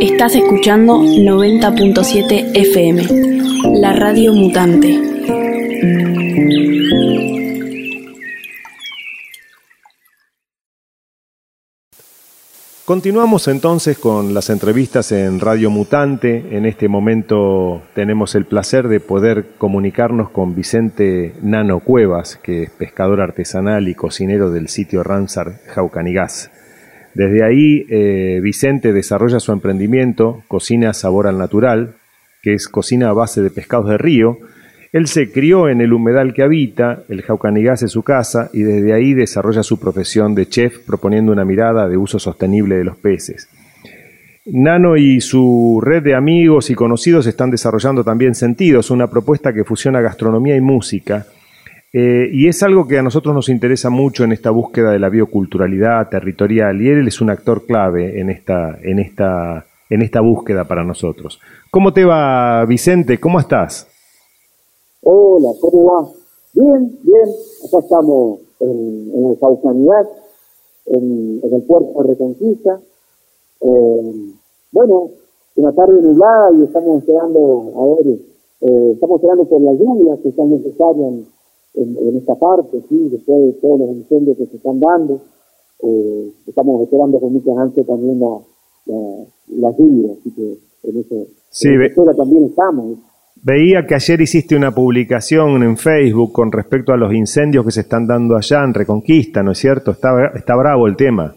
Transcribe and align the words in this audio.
Estás 0.00 0.36
escuchando 0.36 1.00
90.7 1.02 2.52
FM, 2.54 3.08
la 3.80 3.92
radio 3.92 4.32
mutante. 4.32 4.96
Continuamos 12.90 13.46
entonces 13.46 13.98
con 13.98 14.34
las 14.34 14.50
entrevistas 14.50 15.12
en 15.12 15.38
Radio 15.38 15.70
Mutante. 15.70 16.56
En 16.56 16.66
este 16.66 16.88
momento 16.88 17.84
tenemos 17.94 18.34
el 18.34 18.46
placer 18.46 18.88
de 18.88 18.98
poder 18.98 19.50
comunicarnos 19.58 20.30
con 20.30 20.56
Vicente 20.56 21.32
Nano 21.40 21.78
Cuevas, 21.78 22.40
que 22.42 22.64
es 22.64 22.70
pescador 22.70 23.20
artesanal 23.20 23.86
y 23.86 23.94
cocinero 23.94 24.50
del 24.50 24.66
sitio 24.66 25.04
Ramsar 25.04 25.60
Jaucanigás. 25.68 26.50
Desde 27.14 27.44
ahí, 27.44 27.86
eh, 27.90 28.40
Vicente 28.42 28.92
desarrolla 28.92 29.38
su 29.38 29.52
emprendimiento 29.52 30.42
Cocina 30.48 30.92
Sabor 30.92 31.28
al 31.28 31.38
Natural, 31.38 31.94
que 32.42 32.54
es 32.54 32.66
cocina 32.66 33.10
a 33.10 33.12
base 33.12 33.40
de 33.40 33.50
pescados 33.50 33.88
de 33.88 33.98
río, 33.98 34.36
él 34.92 35.06
se 35.06 35.30
crió 35.30 35.68
en 35.68 35.80
el 35.80 35.92
humedal 35.92 36.34
que 36.34 36.42
habita, 36.42 37.04
el 37.08 37.22
Jaucanigás 37.22 37.82
es 37.82 37.92
su 37.92 38.02
casa, 38.02 38.50
y 38.52 38.62
desde 38.62 38.92
ahí 38.92 39.14
desarrolla 39.14 39.62
su 39.62 39.78
profesión 39.78 40.34
de 40.34 40.48
chef 40.48 40.80
proponiendo 40.84 41.30
una 41.30 41.44
mirada 41.44 41.88
de 41.88 41.96
uso 41.96 42.18
sostenible 42.18 42.76
de 42.76 42.84
los 42.84 42.96
peces. 42.96 43.48
Nano 44.46 44.96
y 44.96 45.20
su 45.20 45.80
red 45.80 46.02
de 46.02 46.16
amigos 46.16 46.70
y 46.70 46.74
conocidos 46.74 47.26
están 47.26 47.50
desarrollando 47.50 48.02
también 48.02 48.34
Sentidos, 48.34 48.90
una 48.90 49.08
propuesta 49.08 49.52
que 49.52 49.64
fusiona 49.64 50.00
gastronomía 50.00 50.56
y 50.56 50.60
música, 50.60 51.26
eh, 51.92 52.28
y 52.32 52.48
es 52.48 52.62
algo 52.64 52.88
que 52.88 52.98
a 52.98 53.02
nosotros 53.02 53.34
nos 53.34 53.48
interesa 53.48 53.90
mucho 53.90 54.24
en 54.24 54.32
esta 54.32 54.50
búsqueda 54.50 54.90
de 54.90 54.98
la 54.98 55.08
bioculturalidad 55.08 56.08
territorial, 56.08 56.80
y 56.82 56.88
él 56.88 57.06
es 57.06 57.20
un 57.20 57.30
actor 57.30 57.64
clave 57.64 58.20
en 58.20 58.28
esta, 58.28 58.76
en 58.82 58.98
esta, 58.98 59.66
en 59.88 60.02
esta 60.02 60.20
búsqueda 60.20 60.64
para 60.64 60.82
nosotros. 60.82 61.40
¿Cómo 61.70 61.92
te 61.92 62.04
va, 62.04 62.64
Vicente? 62.64 63.18
¿Cómo 63.18 63.38
estás? 63.38 63.86
Hola, 65.02 65.52
¿cómo 65.60 65.84
va? 65.86 66.08
Bien, 66.52 66.98
bien. 67.02 67.28
Acá 67.64 67.78
estamos 67.78 68.40
en, 68.60 69.10
en 69.14 69.26
el 69.26 69.38
en, 70.86 71.40
en, 71.42 71.54
el 71.54 71.62
puerto 71.62 72.02
de 72.02 72.08
Reconquista. 72.08 72.80
Eh, 73.62 74.32
bueno, 74.72 75.10
una 75.56 75.72
tarde 75.72 76.02
nublada 76.02 76.52
y 76.52 76.64
estamos 76.64 76.98
esperando, 76.98 77.72
a 77.76 77.96
ver, 77.96 78.18
eh, 78.60 78.90
estamos 78.92 79.20
esperando 79.20 79.44
por 79.46 79.62
las 79.62 79.78
lluvias 79.78 80.20
que 80.20 80.28
están 80.28 80.50
necesarias 80.50 81.14
en, 81.74 81.96
en, 81.96 82.16
esta 82.18 82.34
parte, 82.34 82.82
¿sí? 82.86 83.08
después 83.08 83.38
de 83.40 83.52
todos 83.54 83.80
los 83.80 83.90
incendios 83.90 84.36
que 84.36 84.46
se 84.46 84.56
están 84.56 84.80
dando. 84.80 85.18
Eh, 85.82 86.30
estamos 86.46 86.82
esperando 86.82 87.18
con 87.20 87.32
mucha 87.32 87.58
ansia 87.58 87.84
también 87.84 88.20
la, 88.20 88.38
la, 88.84 89.26
las 89.48 89.78
lluvias, 89.78 90.18
así 90.18 90.30
que 90.32 90.58
en 90.82 91.00
eso, 91.00 91.26
sí, 91.48 91.68
en 91.68 92.16
también 92.16 92.44
estamos. 92.44 92.98
Veía 93.42 93.86
que 93.86 93.94
ayer 93.94 94.20
hiciste 94.20 94.54
una 94.54 94.74
publicación 94.74 95.62
en 95.62 95.78
Facebook 95.78 96.30
con 96.32 96.52
respecto 96.52 96.92
a 96.92 96.98
los 96.98 97.12
incendios 97.14 97.64
que 97.64 97.70
se 97.70 97.80
están 97.80 98.06
dando 98.06 98.36
allá 98.36 98.62
en 98.62 98.74
Reconquista, 98.74 99.42
¿no 99.42 99.52
es 99.52 99.58
cierto? 99.58 99.92
Está, 99.92 100.26
está 100.34 100.54
bravo 100.56 100.86
el 100.86 100.94
tema. 100.94 101.34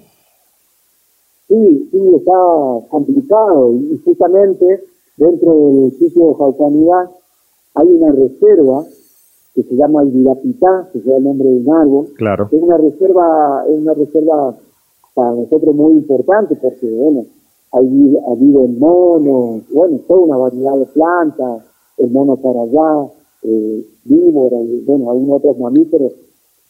Sí, 1.47 1.89
sí, 1.91 2.15
está 2.15 2.33
complicado 2.89 3.73
y 3.73 4.01
justamente 4.03 4.65
dentro 5.15 5.55
del 5.55 5.91
sitio 5.91 6.27
de 6.27 6.35
Jaucanidad 6.35 7.09
hay 7.75 7.87
una 7.87 8.11
reserva 8.11 8.83
que 9.55 9.63
se 9.63 9.75
llama 9.75 10.01
el 10.01 10.11
Vilapitá, 10.11 10.89
que 10.91 10.99
sea 10.99 11.15
el 11.15 11.23
nombre 11.23 11.47
de 11.47 11.57
un 11.57 11.73
árbol. 11.73 12.07
Claro. 12.17 12.49
Es 12.51 12.61
una 12.61 12.77
reserva, 12.77 13.63
es 13.69 13.79
una 13.79 13.93
reserva 13.93 14.55
para 15.13 15.31
nosotros 15.31 15.73
muy 15.73 15.93
importante 15.93 16.55
porque, 16.55 16.89
bueno, 16.89 17.25
ahí, 17.71 18.17
ahí 18.27 18.37
viven 18.39 18.79
monos, 18.79 19.61
bueno, 19.71 19.99
toda 20.07 20.19
una 20.19 20.37
variedad 20.37 20.77
de 20.77 20.85
plantas, 20.87 21.72
el 21.97 22.11
mono 22.11 22.37
para 22.37 22.61
allá, 22.61 23.11
eh, 23.43 23.85
víbora 24.05 24.61
y 24.61 24.81
bueno, 24.85 25.11
algunos 25.11 25.37
otros 25.37 25.59
mamíferos 25.59 26.13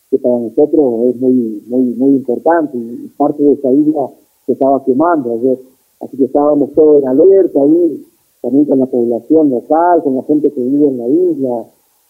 que 0.10 0.18
para 0.20 0.40
nosotros 0.40 1.06
es 1.10 1.22
muy, 1.22 1.64
muy, 1.68 1.94
muy 1.96 2.16
importante 2.18 2.78
y 2.78 3.10
parte 3.18 3.42
de 3.44 3.54
esa 3.54 3.72
isla 3.72 4.10
se 4.46 4.54
estaba 4.54 4.84
quemando 4.84 5.34
ayer. 5.34 5.58
Así 6.02 6.18
que 6.18 6.26
estábamos 6.26 6.74
todos 6.74 7.02
en 7.02 7.08
alerta 7.08 7.60
ahí, 7.64 8.06
también 8.42 8.66
con 8.66 8.80
la 8.80 8.86
población 8.86 9.50
local, 9.50 10.04
con 10.04 10.16
la 10.16 10.24
gente 10.24 10.52
que 10.52 10.62
vive 10.62 10.88
en 10.88 10.98
la 10.98 11.08
isla, 11.08 11.66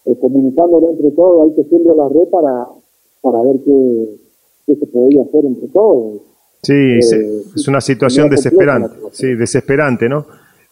eh, 0.06 0.16
comunicándolo 0.20 0.90
entre 0.90 1.12
todos, 1.12 1.48
hay 1.48 1.56
que 1.56 1.62
hacerle 1.62 1.96
la 1.96 2.10
red 2.10 2.28
para, 2.30 2.68
para 3.22 3.42
ver 3.44 3.60
qué, 3.64 4.20
qué 4.66 4.76
se 4.76 4.88
podía 4.88 5.24
hacer 5.24 5.46
entre 5.46 5.68
todos. 5.70 6.22
Sí, 6.62 6.74
eh, 6.74 7.00
es 7.56 7.68
una 7.68 7.82
situación 7.82 8.30
desesperante, 8.30 8.96
sí, 9.12 9.36
desesperante, 9.36 10.10
¿no? 10.10 10.26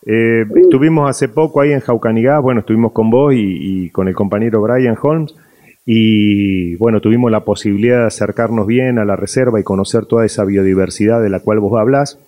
Eh, 0.05 0.45
Estuvimos 0.55 1.09
hace 1.09 1.27
poco 1.27 1.61
ahí 1.61 1.71
en 1.71 1.79
Jaucanigá, 1.79 2.39
bueno, 2.39 2.61
estuvimos 2.61 2.91
con 2.91 3.09
vos 3.09 3.33
y, 3.33 3.85
y, 3.85 3.89
con 3.89 4.07
el 4.07 4.15
compañero 4.15 4.61
Brian 4.61 4.97
Holmes 5.01 5.35
y 5.85 6.75
bueno, 6.75 7.01
tuvimos 7.01 7.31
la 7.31 7.43
posibilidad 7.43 7.99
de 8.01 8.07
acercarnos 8.07 8.65
bien 8.67 8.99
a 8.99 9.05
la 9.05 9.15
reserva 9.15 9.59
y 9.59 9.63
conocer 9.63 10.05
toda 10.05 10.25
esa 10.25 10.43
biodiversidad 10.45 11.21
de 11.21 11.29
la 11.29 11.39
cual 11.39 11.59
vos 11.59 11.79
hablas 11.79 12.19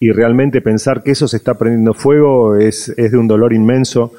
y 0.00 0.12
realmente 0.12 0.62
pensar 0.62 1.02
que 1.02 1.10
eso 1.10 1.28
se 1.28 1.36
está 1.36 1.54
prendiendo 1.58 1.92
fuego 1.92 2.56
es, 2.56 2.88
es 2.96 3.12
de 3.12 3.18
un 3.18 3.28
dolor 3.28 3.52
inmenso 3.52 4.12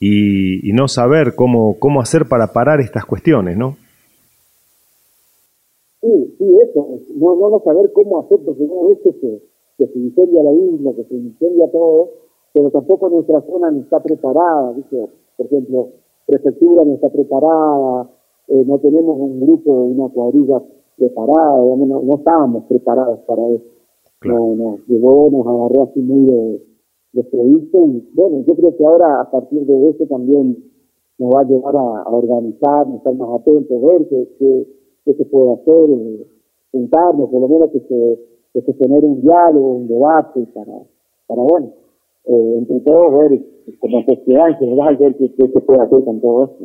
y, 0.00 0.68
y, 0.68 0.72
no 0.72 0.88
saber 0.88 1.34
cómo, 1.34 1.78
cómo 1.78 2.00
hacer 2.00 2.26
para 2.26 2.52
parar 2.52 2.80
estas 2.80 3.04
cuestiones, 3.04 3.56
¿no? 3.56 3.76
Sí, 6.00 6.34
sí, 6.38 6.44
eso, 6.62 6.86
no, 7.16 7.50
no, 7.50 7.62
saber 7.64 7.90
cómo 7.94 8.20
hacer 8.20 8.38
porque 8.44 8.62
no 8.62 8.92
es 8.92 8.98
que 9.02 9.12
se 9.20 9.42
que 9.78 9.86
se 9.86 9.98
incendia 9.98 10.42
la 10.42 10.52
isla, 10.52 10.92
que 10.94 11.04
se 11.04 11.14
incendia 11.14 11.70
todo, 11.70 12.10
pero 12.52 12.70
tampoco 12.70 13.08
nuestra 13.08 13.40
zona 13.42 13.70
no 13.70 13.80
está 13.80 14.00
preparada, 14.00 14.72
¿viste? 14.72 15.08
Por 15.36 15.46
ejemplo, 15.46 15.88
prefectura 16.26 16.84
no 16.84 16.94
está 16.94 17.10
preparada, 17.10 18.10
eh, 18.48 18.64
no 18.66 18.78
tenemos 18.78 19.18
un 19.18 19.40
grupo, 19.40 19.72
una 19.72 20.08
cuadrilla 20.08 20.62
preparada, 20.96 21.58
no, 21.58 22.02
no 22.02 22.14
estábamos 22.14 22.64
preparados 22.64 23.20
para 23.26 23.46
eso. 23.48 23.64
Claro. 24.20 24.38
No, 24.38 24.54
no, 24.54 24.78
llegó, 24.86 25.28
nos 25.30 25.46
agarró 25.46 25.82
así 25.84 26.00
muy 26.00 26.30
de, 26.30 26.62
desprevisto 27.12 27.86
y 27.86 28.08
bueno, 28.14 28.44
yo 28.46 28.54
creo 28.54 28.76
que 28.76 28.84
ahora 28.84 29.20
a 29.20 29.30
partir 29.30 29.66
de 29.66 29.90
eso 29.90 30.06
también 30.06 30.56
nos 31.18 31.34
va 31.34 31.40
a 31.40 31.44
llevar 31.44 31.76
a, 31.76 32.02
a 32.02 32.10
organizarnos, 32.10 32.98
estar 32.98 33.14
más 33.14 33.40
atentos, 33.40 33.82
ver 33.82 34.06
qué, 34.08 34.28
qué, 34.38 34.66
qué 35.04 35.14
se 35.14 35.24
puede 35.26 35.54
hacer, 35.54 35.90
eh, 35.90 36.26
juntarnos, 36.72 37.30
por 37.30 37.40
lo 37.40 37.48
menos 37.48 37.70
que 37.70 37.80
se 37.80 38.35
que 38.64 38.72
tener 38.72 39.04
un 39.04 39.20
diálogo, 39.20 39.76
un 39.76 39.88
debate 39.88 40.46
para, 40.54 40.78
para 41.26 41.42
bueno, 41.42 41.72
eh, 42.24 42.54
entre 42.58 42.80
todos 42.80 43.30
ver 43.30 43.40
como 43.78 44.02
sociedad 44.04 44.48
en 44.48 44.56
general 44.56 44.96
ver 44.96 45.16
qué, 45.16 45.32
qué 45.36 45.48
se 45.48 45.60
puede 45.60 45.80
hacer 45.80 46.04
con 46.04 46.20
todo 46.20 46.44
esto. 46.44 46.64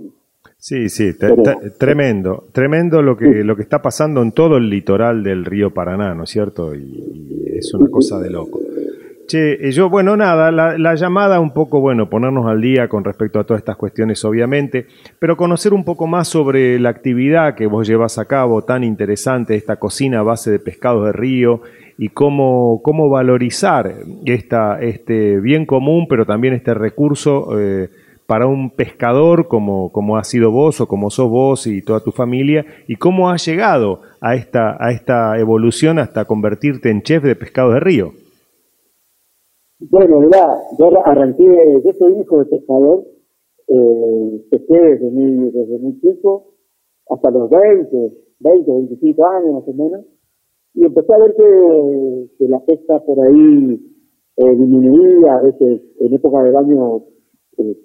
Sí, 0.58 0.90
sí, 0.90 1.12
Pero, 1.20 1.42
tremendo, 1.80 2.44
tremendo 2.52 3.02
lo 3.02 3.18
que, 3.18 3.26
sí. 3.26 3.44
lo 3.44 3.56
que 3.56 3.64
está 3.64 3.82
pasando 3.82 4.22
en 4.22 4.32
todo 4.32 4.58
el 4.58 4.70
litoral 4.70 5.24
del 5.24 5.44
río 5.44 5.74
Paraná, 5.74 6.14
¿no 6.14 6.26
es 6.26 6.30
cierto? 6.30 6.76
Y, 6.76 6.82
y 6.82 7.58
es 7.58 7.74
una 7.74 7.90
cosa 7.90 8.20
de 8.20 8.30
loco. 8.30 8.60
Che, 9.28 9.72
yo, 9.72 9.90
bueno, 9.90 10.18
nada, 10.18 10.52
la, 10.52 10.78
la, 10.78 10.96
llamada 10.96 11.40
un 11.40 11.54
poco, 11.54 11.80
bueno, 11.80 12.10
ponernos 12.10 12.48
al 12.48 12.60
día 12.60 12.90
con 12.90 13.04
respecto 13.04 13.40
a 13.40 13.44
todas 13.46 13.62
estas 13.62 13.78
cuestiones, 13.78 14.26
obviamente, 14.26 14.88
pero 15.20 15.38
conocer 15.38 15.74
un 15.74 15.86
poco 15.86 16.06
más 16.06 16.28
sobre 16.28 16.80
la 16.80 16.90
actividad 16.90 17.56
que 17.56 17.68
vos 17.68 17.88
llevas 17.88 18.18
a 18.18 18.26
cabo, 18.26 18.64
tan 18.64 18.84
interesante, 18.84 19.56
esta 19.56 19.78
cocina 19.78 20.20
a 20.20 20.24
base 20.24 20.52
de 20.52 20.60
pescados 20.60 21.06
de 21.06 21.14
río, 21.14 21.62
y 22.02 22.10
cómo, 22.10 22.82
cómo 22.84 23.10
valorizar 23.10 23.94
esta, 24.26 24.82
este 24.82 25.40
bien 25.40 25.68
común, 25.68 26.08
pero 26.10 26.26
también 26.26 26.56
este 26.56 26.74
recurso 26.74 27.60
eh, 27.60 27.90
para 28.26 28.48
un 28.48 28.72
pescador 28.72 29.48
como, 29.48 29.92
como 29.92 30.18
ha 30.18 30.24
sido 30.24 30.50
vos 30.50 30.82
o 30.82 30.88
como 30.88 31.12
sos 31.12 31.30
vos 31.30 31.68
y 31.68 31.84
toda 31.84 32.00
tu 32.00 32.12
familia, 32.12 32.66
y 32.88 32.96
cómo 32.96 33.30
has 33.30 33.46
llegado 33.46 34.02
a 34.20 34.34
esta, 34.34 34.84
a 34.84 34.92
esta 34.92 35.38
evolución 35.38 36.00
hasta 36.00 36.26
convertirte 36.26 36.90
en 36.90 37.04
chef 37.04 37.24
de 37.24 37.36
pescado 37.36 37.72
de 37.74 37.80
río. 37.80 38.14
Bueno, 39.90 40.20
mira, 40.20 40.62
yo 40.78 40.92
arranqué, 41.06 41.82
yo 41.84 41.94
soy 41.94 42.14
hijo 42.20 42.38
de 42.38 42.46
pescador, 42.46 43.04
eh, 43.68 44.46
pesqué 44.52 44.78
desde 44.78 45.10
mi, 45.10 45.50
desde 45.50 45.80
mi 45.80 46.00
chico 46.00 46.54
hasta 47.10 47.32
los 47.32 47.50
20, 47.50 48.12
20, 48.42 48.72
25 48.72 49.26
años 49.26 49.54
más 49.54 49.68
o 49.68 49.74
menos, 49.74 50.06
y 50.76 50.86
empecé 50.86 51.14
a 51.14 51.18
ver 51.18 51.36
que, 51.36 52.48
la 52.48 52.60
pesca 52.60 53.00
por 53.00 53.26
ahí 53.26 53.82
eh, 54.38 54.56
disminuía, 54.56 55.38
a 55.38 55.42
veces 55.42 55.82
en 56.00 56.14
época 56.14 56.44
del 56.44 56.56
año 56.56 57.02
eh, 57.58 57.76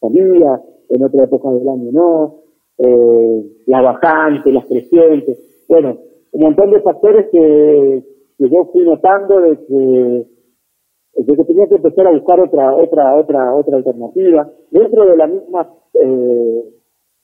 salía, 0.00 0.60
en 0.88 1.04
otra 1.04 1.24
época 1.24 1.52
del 1.52 1.68
año 1.68 1.92
no, 1.92 2.34
eh, 2.78 3.62
las 3.66 3.84
bajantes, 3.84 4.52
las 4.52 4.66
crecientes, 4.66 5.64
bueno, 5.68 5.98
un 6.32 6.42
montón 6.42 6.72
de 6.72 6.80
factores 6.80 7.28
que, 7.30 8.04
que 8.38 8.50
yo 8.50 8.64
fui 8.72 8.84
notando 8.84 9.40
de 9.40 9.56
que 9.66 10.37
que 11.14 11.44
tenía 11.44 11.66
que 11.66 11.76
empezar 11.76 12.06
a 12.06 12.12
buscar 12.12 12.40
otra 12.40 12.74
otra 12.74 13.16
otra 13.16 13.54
otra 13.54 13.76
alternativa 13.76 14.50
dentro 14.70 15.06
de 15.06 15.16
la 15.16 15.26
misma 15.26 15.68
eh, 15.94 16.64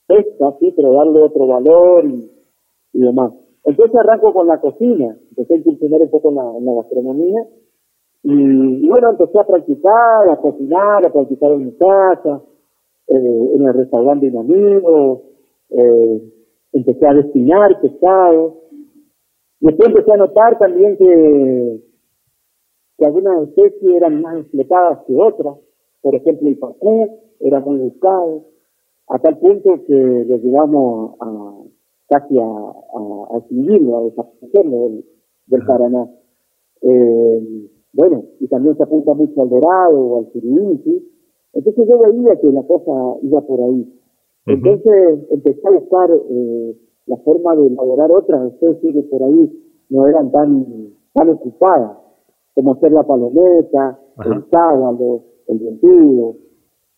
pesca 0.07 0.53
sí 0.59 0.73
pero 0.75 0.93
darle 0.93 1.21
otro 1.21 1.47
valor 1.47 2.05
y, 2.05 2.31
y 2.93 2.99
demás. 2.99 3.33
Entonces 3.65 3.95
arranco 3.99 4.31
con 4.31 4.47
la 4.47 4.59
cocina, 4.59 5.17
empecé 5.29 5.55
a 5.55 5.57
incursionar 5.57 6.01
un 6.01 6.09
poco 6.09 6.31
la, 6.31 6.43
gastronomía 6.75 7.47
y, 8.21 8.87
bueno, 8.87 9.11
empecé 9.11 9.39
a 9.39 9.45
practicar, 9.45 10.29
a 10.29 10.37
cocinar, 10.37 11.05
a 11.05 11.11
practicar 11.11 11.51
en 11.51 11.65
mi 11.65 11.71
casa, 11.73 12.41
eh, 13.07 13.49
en 13.55 13.67
el 13.67 13.73
restaurante 13.73 14.29
de 14.29 14.37
un 14.37 14.51
amigo, 14.51 15.23
eh, 15.69 16.21
empecé 16.73 17.07
a 17.07 17.13
destinar 17.13 17.81
pescado. 17.81 18.61
Después 19.59 19.89
empecé 19.89 20.11
a 20.13 20.17
notar 20.17 20.57
también 20.57 20.97
que, 20.97 21.81
que 22.97 23.05
algunas 23.05 23.49
especies 23.49 23.95
eran 23.95 24.21
más 24.21 24.37
explotadas 24.37 24.99
que 25.05 25.15
otras. 25.15 25.55
Por 26.01 26.15
ejemplo, 26.15 26.47
el 26.47 26.57
pacú 26.57 27.07
era 27.39 27.59
muy 27.59 27.79
buscado, 27.79 28.45
a 29.07 29.19
tal 29.19 29.37
punto 29.37 29.83
que 29.85 30.25
lo 30.27 30.37
llevamos 30.37 31.15
a, 31.19 31.61
casi 32.07 32.37
a, 32.39 32.43
a, 32.43 33.33
a 33.33 33.37
extinguirlo, 33.37 33.97
a 33.97 34.03
desaparecerlo 34.03 34.77
del, 34.89 35.05
del 35.47 35.65
Paraná. 35.65 36.09
Eh, 36.81 37.69
bueno, 37.93 38.23
y 38.39 38.47
también 38.47 38.75
se 38.75 38.83
apunta 38.83 39.13
mucho 39.13 39.41
al 39.41 39.49
dorado 39.49 39.99
o 39.99 40.19
al 40.19 40.31
surubí, 40.31 41.07
Entonces 41.53 41.87
yo 41.87 41.99
veía 41.99 42.39
que 42.39 42.51
la 42.51 42.63
cosa 42.63 43.17
iba 43.21 43.41
por 43.41 43.61
ahí. 43.61 43.91
Entonces 44.47 45.19
empecé 45.31 45.67
a 45.67 45.71
buscar 45.71 46.11
eh, 46.11 46.77
la 47.07 47.17
forma 47.17 47.55
de 47.55 47.67
elaborar 47.67 48.11
otras 48.11 48.53
especies 48.53 48.93
que 48.93 49.03
por 49.03 49.23
ahí 49.23 49.51
no 49.89 50.07
eran 50.07 50.31
tan, 50.31 50.93
tan 51.13 51.29
ocupadas, 51.29 51.97
como 52.55 52.79
ser 52.79 52.93
la 52.93 53.03
palometa, 53.03 53.99
el 54.25 54.45
sábalo, 54.49 55.23
el 55.47 55.59
dentillo, 55.59 56.37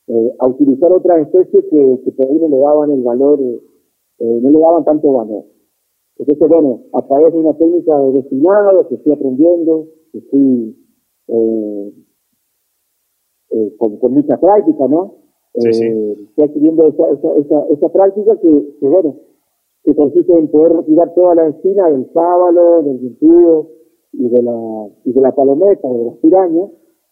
eh, 0.07 0.35
a 0.39 0.47
utilizar 0.47 0.91
otras 0.93 1.27
especies 1.27 1.65
que, 1.69 2.01
que 2.05 2.11
por 2.11 2.27
ahí 2.27 2.37
no 2.39 2.47
le 2.47 2.59
daban 2.59 2.91
el 2.91 3.03
valor, 3.03 3.39
eh, 3.41 4.39
no 4.41 4.49
le 4.49 4.59
daban 4.59 4.85
tanto 4.85 5.11
valor. 5.11 5.45
Entonces, 6.19 6.47
bueno, 6.47 6.83
a 6.93 7.01
través 7.07 7.33
de 7.33 7.39
una 7.39 7.57
técnica 7.57 7.99
de 7.99 8.11
destinado 8.13 8.87
que 8.87 8.95
estoy 8.95 9.13
aprendiendo, 9.13 9.87
que 10.11 10.19
estoy 10.19 10.77
eh, 11.27 11.93
eh, 13.49 13.75
con, 13.77 13.97
con, 13.97 14.13
mucha 14.13 14.37
práctica, 14.37 14.87
¿no? 14.87 15.15
Sí, 15.55 15.73
sí. 15.73 15.85
Estoy 15.85 16.45
adquiriendo 16.45 16.87
esa, 16.87 17.09
esa, 17.09 17.33
esa, 17.35 17.65
esa 17.73 17.89
práctica 17.89 18.37
que, 18.37 18.75
que, 18.79 18.87
bueno, 18.87 19.15
que 19.83 19.95
consiste 19.95 20.37
en 20.37 20.49
poder 20.49 20.77
retirar 20.77 21.13
toda 21.15 21.35
la 21.35 21.47
espina 21.47 21.89
del 21.89 22.11
sábalo, 22.13 22.83
del 22.83 22.97
vintudo 22.99 23.76
y 24.13 24.29
de 24.29 24.41
la, 24.43 24.89
y 25.03 25.13
de 25.13 25.21
la 25.21 25.33
palometa, 25.33 25.87
de 25.87 26.05
las 26.05 26.15
pirañas, 26.17 26.69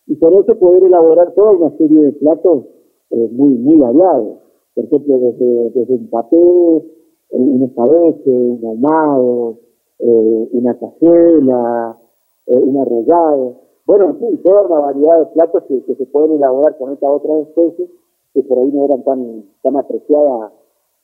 y 0.08 0.16
por 0.16 0.34
eso 0.34 0.58
poder 0.60 0.84
elaborar 0.84 1.34
toda 1.34 1.52
una 1.52 1.78
serie 1.78 2.02
de 2.02 2.12
platos 2.14 2.66
eh, 3.12 3.30
muy, 3.32 3.54
muy 3.54 3.78
variados. 3.78 4.38
Por 4.76 4.86
ejemplo, 4.86 5.18
desde, 5.18 5.70
desde 5.72 5.94
un 5.96 6.10
papel, 6.10 6.84
un 7.32 7.64
escabeche, 7.64 8.32
un 8.32 8.66
ahumado, 8.66 9.58
eh, 10.00 10.50
una 10.52 10.78
cazuela, 10.78 11.98
eh, 12.48 12.58
un 12.58 12.78
arrollado. 12.78 13.56
Bueno, 13.86 14.18
sí, 14.20 14.38
toda 14.44 14.64
una 14.64 14.80
variedad 14.80 15.20
de 15.20 15.26
platos 15.28 15.64
que, 15.64 15.82
que 15.84 15.96
se 15.96 16.06
pueden 16.08 16.34
elaborar 16.34 16.78
con 16.78 16.92
estas 16.92 17.10
otras 17.10 17.48
especies 17.48 17.90
que 18.34 18.44
por 18.44 18.60
ahí 18.60 18.70
no 18.72 18.86
eran 18.86 19.04
tan, 19.04 19.46
tan 19.64 19.78
apreciadas 19.78 20.52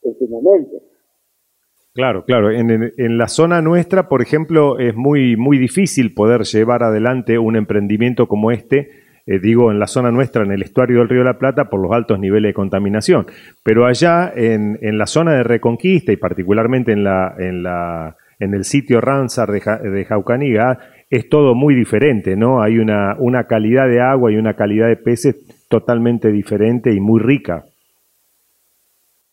en 0.04 0.18
su 0.20 0.28
momento. 0.28 0.78
Claro, 1.94 2.24
claro. 2.24 2.52
En, 2.52 3.18
la 3.18 3.28
zona 3.28 3.62
nuestra, 3.62 4.08
por 4.08 4.22
ejemplo, 4.22 4.80
es 4.80 4.96
muy, 4.96 5.36
muy 5.36 5.58
difícil 5.58 6.14
poder 6.14 6.44
llevar 6.44 6.84
adelante 6.84 7.38
un 7.38 7.58
emprendimiento 7.58 8.28
como 8.28 8.52
este, 8.52 8.90
eh, 9.26 9.40
digo, 9.40 9.72
en 9.72 9.80
la 9.80 9.88
zona 9.88 10.10
nuestra, 10.10 10.44
en 10.44 10.54
el 10.54 10.62
estuario 10.62 11.00
del 11.00 11.10
Río 11.10 11.20
de 11.20 11.26
la 11.26 11.38
Plata, 11.38 11.70
por 11.70 11.82
los 11.82 11.92
altos 11.92 12.18
niveles 12.18 12.50
de 12.50 12.54
contaminación. 12.54 13.26
Pero 13.64 13.86
allá, 13.86 14.32
en, 14.34 14.80
en 14.82 14.98
la 14.98 15.06
zona 15.06 15.34
de 15.34 15.44
Reconquista 15.44 16.14
y 16.14 16.18
particularmente 16.18 16.94
en, 16.94 17.04
la, 17.04 17.36
en, 17.38 17.62
la, 17.62 18.16
en 18.40 18.54
el 18.54 18.64
sitio 18.64 19.02
Ramsar 19.02 19.52
de, 19.52 19.60
ja, 19.60 19.78
de 19.78 20.06
Jaucaniga, 20.06 20.80
es 21.10 21.28
todo 21.28 21.56
muy 21.56 21.76
diferente, 21.76 22.38
¿no? 22.38 22.62
Hay 22.62 22.80
una, 22.80 23.18
una 23.20 23.48
calidad 23.48 23.90
de 23.90 24.00
agua 24.00 24.32
y 24.32 24.38
una 24.38 24.56
calidad 24.56 24.88
de 24.88 24.96
peces 24.96 25.68
totalmente 25.68 26.32
diferente 26.32 26.94
y 26.94 27.02
muy 27.02 27.20
rica. 27.20 27.66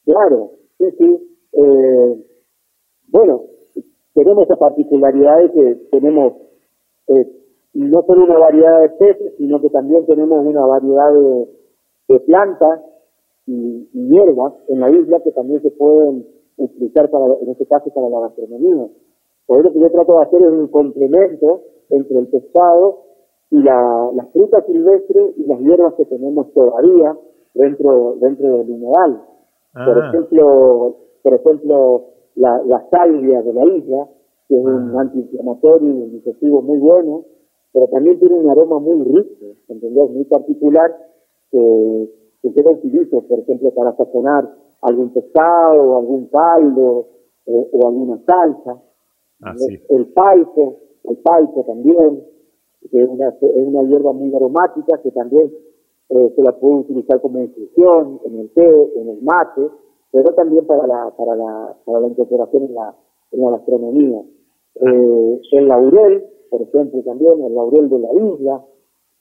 Claro, 0.04 0.50
sí, 0.76 0.86
sí. 0.98 1.16
Eh, 1.52 2.27
bueno, 3.08 3.42
tenemos 4.14 4.44
esa 4.44 4.56
particularidad 4.56 5.38
de 5.38 5.52
que 5.52 5.74
tenemos 5.90 6.34
eh, 7.08 7.26
no 7.74 8.02
solo 8.02 8.24
una 8.24 8.38
variedad 8.38 8.80
de 8.80 8.88
peces, 8.90 9.34
sino 9.36 9.60
que 9.60 9.70
también 9.70 10.04
tenemos 10.06 10.44
una 10.44 10.66
variedad 10.66 11.12
de, 11.12 11.48
de 12.08 12.20
plantas 12.20 12.80
y, 13.46 13.88
y, 13.92 14.08
hierbas 14.08 14.54
en 14.68 14.80
la 14.80 14.90
isla 14.90 15.20
que 15.20 15.32
también 15.32 15.62
se 15.62 15.70
pueden 15.70 16.26
utilizar 16.56 17.10
para, 17.10 17.26
en 17.40 17.50
este 17.50 17.66
caso 17.66 17.90
para 17.90 18.08
la 18.08 18.20
gastronomía. 18.20 18.88
Por 19.46 19.60
eso 19.60 19.68
lo 19.68 19.72
que 19.72 19.80
yo 19.80 19.90
trato 19.90 20.18
de 20.18 20.24
hacer 20.24 20.42
es 20.42 20.48
un 20.48 20.68
complemento 20.68 21.62
entre 21.90 22.18
el 22.18 22.26
pescado 22.26 23.04
y 23.50 23.62
la, 23.62 24.10
las 24.14 24.28
frutas 24.32 24.66
silvestres 24.66 25.38
y 25.38 25.46
las 25.46 25.60
hierbas 25.60 25.94
que 25.94 26.04
tenemos 26.04 26.52
todavía 26.52 27.16
dentro 27.54 28.16
dentro 28.20 28.58
del. 28.64 28.80
Ah. 29.74 29.86
Por 29.86 30.04
ejemplo, 30.04 30.96
por 31.22 31.34
ejemplo, 31.34 32.04
la, 32.38 32.62
la 32.64 32.88
salvia 32.90 33.42
de 33.42 33.52
la 33.52 33.64
isla, 33.64 34.08
que 34.48 34.58
es 34.58 34.64
un 34.64 34.96
ah. 34.96 35.00
antiinflamatorio 35.00 35.88
y 35.88 36.02
un 36.02 36.12
digestivo 36.12 36.62
muy 36.62 36.78
bueno, 36.78 37.24
pero 37.72 37.86
también 37.88 38.18
tiene 38.18 38.36
un 38.36 38.50
aroma 38.50 38.78
muy 38.78 39.04
rico, 39.04 39.56
¿entendés? 39.68 40.10
Muy 40.10 40.24
particular, 40.24 40.96
que, 41.50 42.10
que 42.42 42.52
yo 42.52 42.62
lo 42.62 42.72
utilizo, 42.72 43.22
por 43.22 43.40
ejemplo, 43.40 43.70
para 43.72 43.94
sazonar 43.96 44.48
algún 44.82 45.12
pescado, 45.12 45.98
algún 45.98 46.26
caldo, 46.28 47.08
eh, 47.46 47.68
o 47.72 47.86
alguna 47.86 48.20
salsa. 48.26 48.82
Ah, 49.42 49.54
sí. 49.56 49.78
El 49.88 50.06
palco, 50.12 50.80
el 51.04 51.16
palco 51.18 51.64
también, 51.64 52.22
que 52.90 53.02
es 53.02 53.08
una, 53.08 53.28
es 53.28 53.66
una 53.66 53.82
hierba 53.82 54.12
muy 54.12 54.34
aromática 54.34 55.00
que 55.02 55.10
también 55.10 55.50
eh, 56.10 56.32
se 56.34 56.42
la 56.42 56.52
puede 56.52 56.76
utilizar 56.76 57.20
como 57.20 57.40
infusión 57.40 58.20
en 58.24 58.38
el 58.38 58.50
té, 58.50 58.92
en 58.96 59.08
el 59.08 59.22
mate, 59.22 59.68
pero 60.10 60.34
también 60.34 60.66
para 60.66 60.86
la, 60.86 61.10
para 61.16 61.36
la, 61.36 61.76
para 61.84 62.00
la 62.00 62.08
incorporación 62.08 62.64
en 62.64 62.74
la, 62.74 62.94
en 63.32 63.40
la 63.40 63.50
gastronomía. 63.50 64.22
Eh, 64.76 65.40
el 65.52 65.68
laurel, 65.68 66.24
por 66.50 66.62
ejemplo, 66.62 67.02
también 67.02 67.42
el 67.42 67.54
laurel 67.54 67.88
de 67.88 67.98
la 67.98 68.12
isla, 68.12 68.64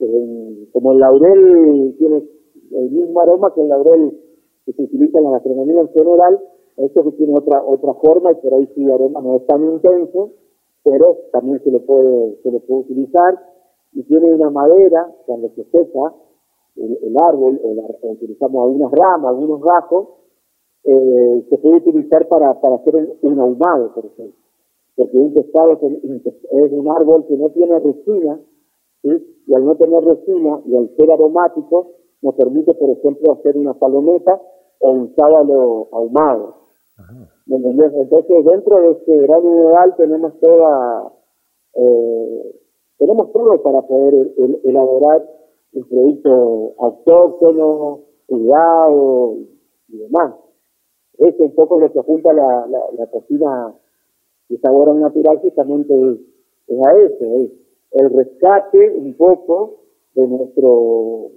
eh, 0.00 0.68
como 0.72 0.92
el 0.92 0.98
laurel 0.98 1.94
tiene 1.98 2.24
el 2.72 2.90
mismo 2.90 3.20
aroma 3.20 3.52
que 3.54 3.60
el 3.60 3.68
laurel 3.68 4.18
que 4.64 4.72
se 4.72 4.82
utiliza 4.82 5.18
en 5.18 5.24
la 5.24 5.30
gastronomía 5.32 5.80
en 5.80 5.88
general, 5.88 6.40
esto 6.76 7.02
que 7.04 7.12
tiene 7.12 7.34
otra 7.36 7.62
otra 7.64 7.94
forma 7.94 8.30
y 8.32 8.34
por 8.36 8.54
ahí 8.54 8.68
sí 8.74 8.90
aroma 8.90 9.20
no 9.20 9.36
es 9.36 9.46
tan 9.46 9.64
intenso, 9.64 10.30
pero 10.84 11.16
también 11.32 11.60
se 11.64 11.70
le 11.70 11.80
puede 11.80 12.36
se 12.42 12.50
le 12.50 12.60
puede 12.60 12.80
utilizar 12.82 13.38
y 13.94 14.02
tiene 14.04 14.32
una 14.34 14.50
madera 14.50 15.12
cuando 15.26 15.48
se 15.50 15.64
seca 15.64 16.14
el, 16.76 17.16
árbol 17.18 17.60
o, 17.62 18.10
utilizamos 18.12 18.64
algunas 18.64 18.92
ramas, 18.92 19.30
algunos 19.30 19.60
gajos, 19.60 20.08
eh, 20.90 21.46
se 21.50 21.58
puede 21.58 21.76
utilizar 21.76 22.26
para, 22.28 22.60
para 22.60 22.76
hacer 22.76 23.16
un 23.22 23.40
ahumado, 23.40 23.94
por 23.94 24.06
ejemplo 24.06 24.48
porque 24.98 25.16
un 25.16 25.32
pescado 25.32 25.74
es 25.74 26.72
un 26.72 26.90
árbol 26.90 27.24
que 27.28 27.36
no 27.36 27.50
tiene 27.50 27.78
resina, 27.78 28.40
¿sí? 29.02 29.10
y 29.46 29.54
al 29.54 29.64
no 29.64 29.76
tener 29.76 30.02
resina 30.04 30.60
y 30.66 30.74
al 30.74 30.90
ser 30.96 31.12
aromático, 31.12 31.92
nos 32.20 32.34
permite, 32.34 32.74
por 32.74 32.90
ejemplo, 32.90 33.32
hacer 33.34 33.56
una 33.56 33.74
palometa 33.74 34.42
o 34.80 34.90
un 34.90 35.14
sábalo 35.14 35.86
ahumado. 35.92 36.56
¿Me 37.46 37.56
entendés? 37.56 37.92
Entonces, 37.94 38.44
dentro 38.44 38.80
de 38.80 38.90
este 38.90 39.18
gran 39.18 39.46
humedal 39.46 39.94
tenemos 39.96 40.32
toda, 40.40 41.12
eh, 41.74 42.56
tenemos 42.98 43.32
todo 43.32 43.62
para 43.62 43.82
poder 43.82 44.14
el, 44.36 44.60
elaborar 44.64 45.24
un 45.74 45.84
producto 45.88 46.74
autóctono, 46.76 48.00
cuidado 48.26 49.36
y 49.86 49.96
demás. 49.96 50.47
Es 51.18 51.34
un 51.38 51.54
poco 51.54 51.78
lo 51.78 51.92
que 51.92 51.98
apunta 51.98 52.32
la, 52.32 52.66
la, 52.66 52.80
la 52.96 53.06
cocina 53.08 53.74
y 54.48 54.56
sabor 54.58 54.94
natural 54.94 55.38
justamente 55.38 55.92
es, 55.94 56.18
es 56.68 56.86
a 56.86 56.98
eso, 56.98 57.24
es 57.42 57.50
el 57.92 58.10
rescate 58.10 58.94
un 58.94 59.14
poco 59.14 59.80
de 60.14 60.26
nuestro 60.26 61.30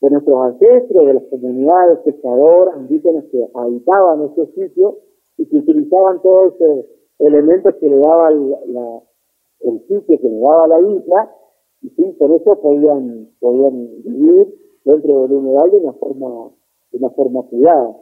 de 0.00 0.10
nuestros 0.10 0.38
ancestros, 0.46 1.06
de 1.06 1.14
las 1.14 1.24
comunidades 1.24 1.98
pescadoras, 2.00 2.76
indígenas 2.78 3.24
que 3.30 3.46
habitaban 3.54 4.30
esos 4.32 4.48
sitios 4.54 4.94
y 5.36 5.46
que 5.46 5.58
utilizaban 5.58 6.22
todos 6.22 6.54
esos 6.54 6.86
elementos 7.18 7.74
que 7.74 7.88
le 7.88 7.98
daba 7.98 8.30
el 8.30 9.80
sitio, 9.88 10.18
que 10.18 10.28
le 10.28 10.40
daba 10.40 10.68
la 10.68 10.80
isla, 10.80 11.36
y 11.82 11.90
sí, 11.90 12.16
por 12.18 12.30
eso 12.32 12.60
podían, 12.60 13.28
podían 13.40 14.02
vivir 14.02 14.54
dentro 14.84 15.22
del 15.22 15.30
de 15.30 15.36
una 15.36 15.92
forma, 15.94 16.50
de 16.92 16.98
una 16.98 17.10
forma 17.10 17.42
cuidada. 17.42 17.96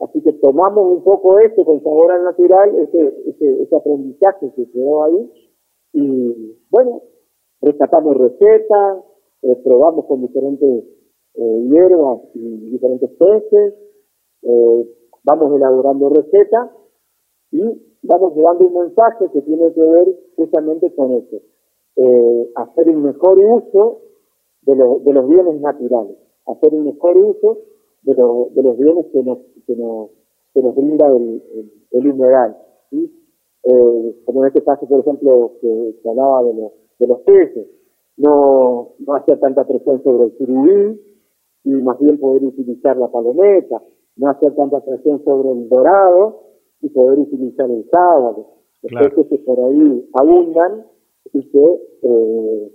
Así 0.00 0.20
que 0.22 0.32
tomamos 0.34 0.98
un 0.98 1.02
poco 1.02 1.38
esto 1.40 1.64
con 1.64 1.82
sabor 1.82 2.12
al 2.12 2.24
natural, 2.24 2.74
ese, 2.78 3.14
ese, 3.26 3.62
ese 3.62 3.76
aprendizaje 3.76 4.52
que 4.54 4.70
quedó 4.70 5.04
ahí, 5.04 5.32
y 5.92 6.56
bueno, 6.70 7.02
rescatamos 7.60 8.16
recetas, 8.16 9.04
eh, 9.42 9.56
probamos 9.64 10.06
con 10.06 10.20
diferentes 10.20 10.84
eh, 11.34 11.62
hierbas 11.68 12.20
y 12.34 12.70
diferentes 12.70 13.10
peces, 13.10 13.74
eh, 14.42 14.94
vamos 15.24 15.56
elaborando 15.56 16.10
recetas 16.10 16.70
y 17.50 17.62
vamos 18.02 18.36
llevando 18.36 18.66
un 18.66 18.74
mensaje 18.74 19.28
que 19.32 19.42
tiene 19.42 19.72
que 19.72 19.82
ver 19.82 20.06
justamente 20.36 20.94
con 20.94 21.12
eso, 21.12 21.36
eh, 21.96 22.50
hacer 22.54 22.88
un 22.90 23.02
mejor 23.02 23.38
uso 23.38 24.02
de, 24.62 24.74
de 24.74 25.12
los 25.12 25.28
bienes 25.28 25.60
naturales, 25.60 26.16
hacer 26.46 26.74
un 26.74 26.84
mejor 26.84 27.16
uso 27.16 27.58
de, 28.02 28.14
de 28.14 28.62
los 28.62 28.78
bienes 28.78 29.06
que 29.12 29.22
nos, 29.22 29.38
que 29.66 29.76
nos, 29.76 30.10
que 30.54 30.62
nos 30.62 30.74
brinda 30.74 31.06
el, 31.08 31.42
el, 31.90 32.10
humedal. 32.10 32.56
¿sí? 32.90 33.12
Eh, 33.64 34.16
como 34.24 34.42
en 34.42 34.48
este 34.48 34.62
caso, 34.62 34.86
por 34.86 35.00
ejemplo, 35.00 35.52
que 35.60 35.94
se 36.02 36.08
hablaba 36.08 36.42
de, 36.44 36.54
los 36.54 36.72
de 36.98 37.06
los 37.06 37.20
peces, 37.20 37.66
no, 38.16 38.94
no 38.98 39.14
hacer 39.14 39.38
tanta 39.40 39.66
presión 39.66 40.02
sobre 40.02 40.24
el 40.24 40.38
surubí 40.38 41.00
y 41.64 41.70
más 41.70 41.98
bien 41.98 42.18
poder 42.18 42.44
utilizar 42.44 42.96
la 42.96 43.08
palometa, 43.08 43.82
no 44.16 44.28
hacer 44.30 44.54
tanta 44.54 44.80
presión 44.80 45.22
sobre 45.24 45.50
el 45.50 45.68
dorado 45.68 46.42
y 46.80 46.88
poder 46.88 47.18
utilizar 47.20 47.70
el 47.70 47.88
sábado. 47.90 48.54
Los 48.82 49.10
peces 49.10 49.26
que 49.28 49.38
por 49.38 49.60
ahí 49.60 50.08
abundan 50.12 50.86
y 51.32 51.50
que, 51.50 51.82
eh, 52.02 52.72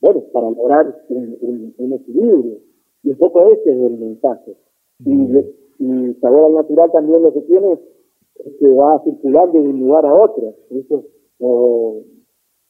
bueno, 0.00 0.22
para 0.32 0.50
lograr 0.50 1.02
un, 1.08 1.74
un, 1.78 1.92
equilibrio. 1.92 2.58
Y 3.02 3.10
un 3.10 3.18
poco 3.18 3.42
ese 3.46 3.70
es 3.70 3.80
el 3.80 3.98
mensaje. 3.98 4.56
Y, 5.04 5.38
y 5.78 6.14
sabor 6.20 6.44
al 6.44 6.54
natural 6.54 6.90
también 6.92 7.22
lo 7.22 7.32
que 7.32 7.40
tiene 7.42 7.72
es 7.72 8.54
que 8.58 8.68
va 8.74 9.02
circulando 9.04 9.60
de 9.60 9.68
un 9.68 9.80
lugar 9.80 10.06
a 10.06 10.14
otro. 10.14 10.54
Eso, 10.70 11.04
eh, 11.40 12.04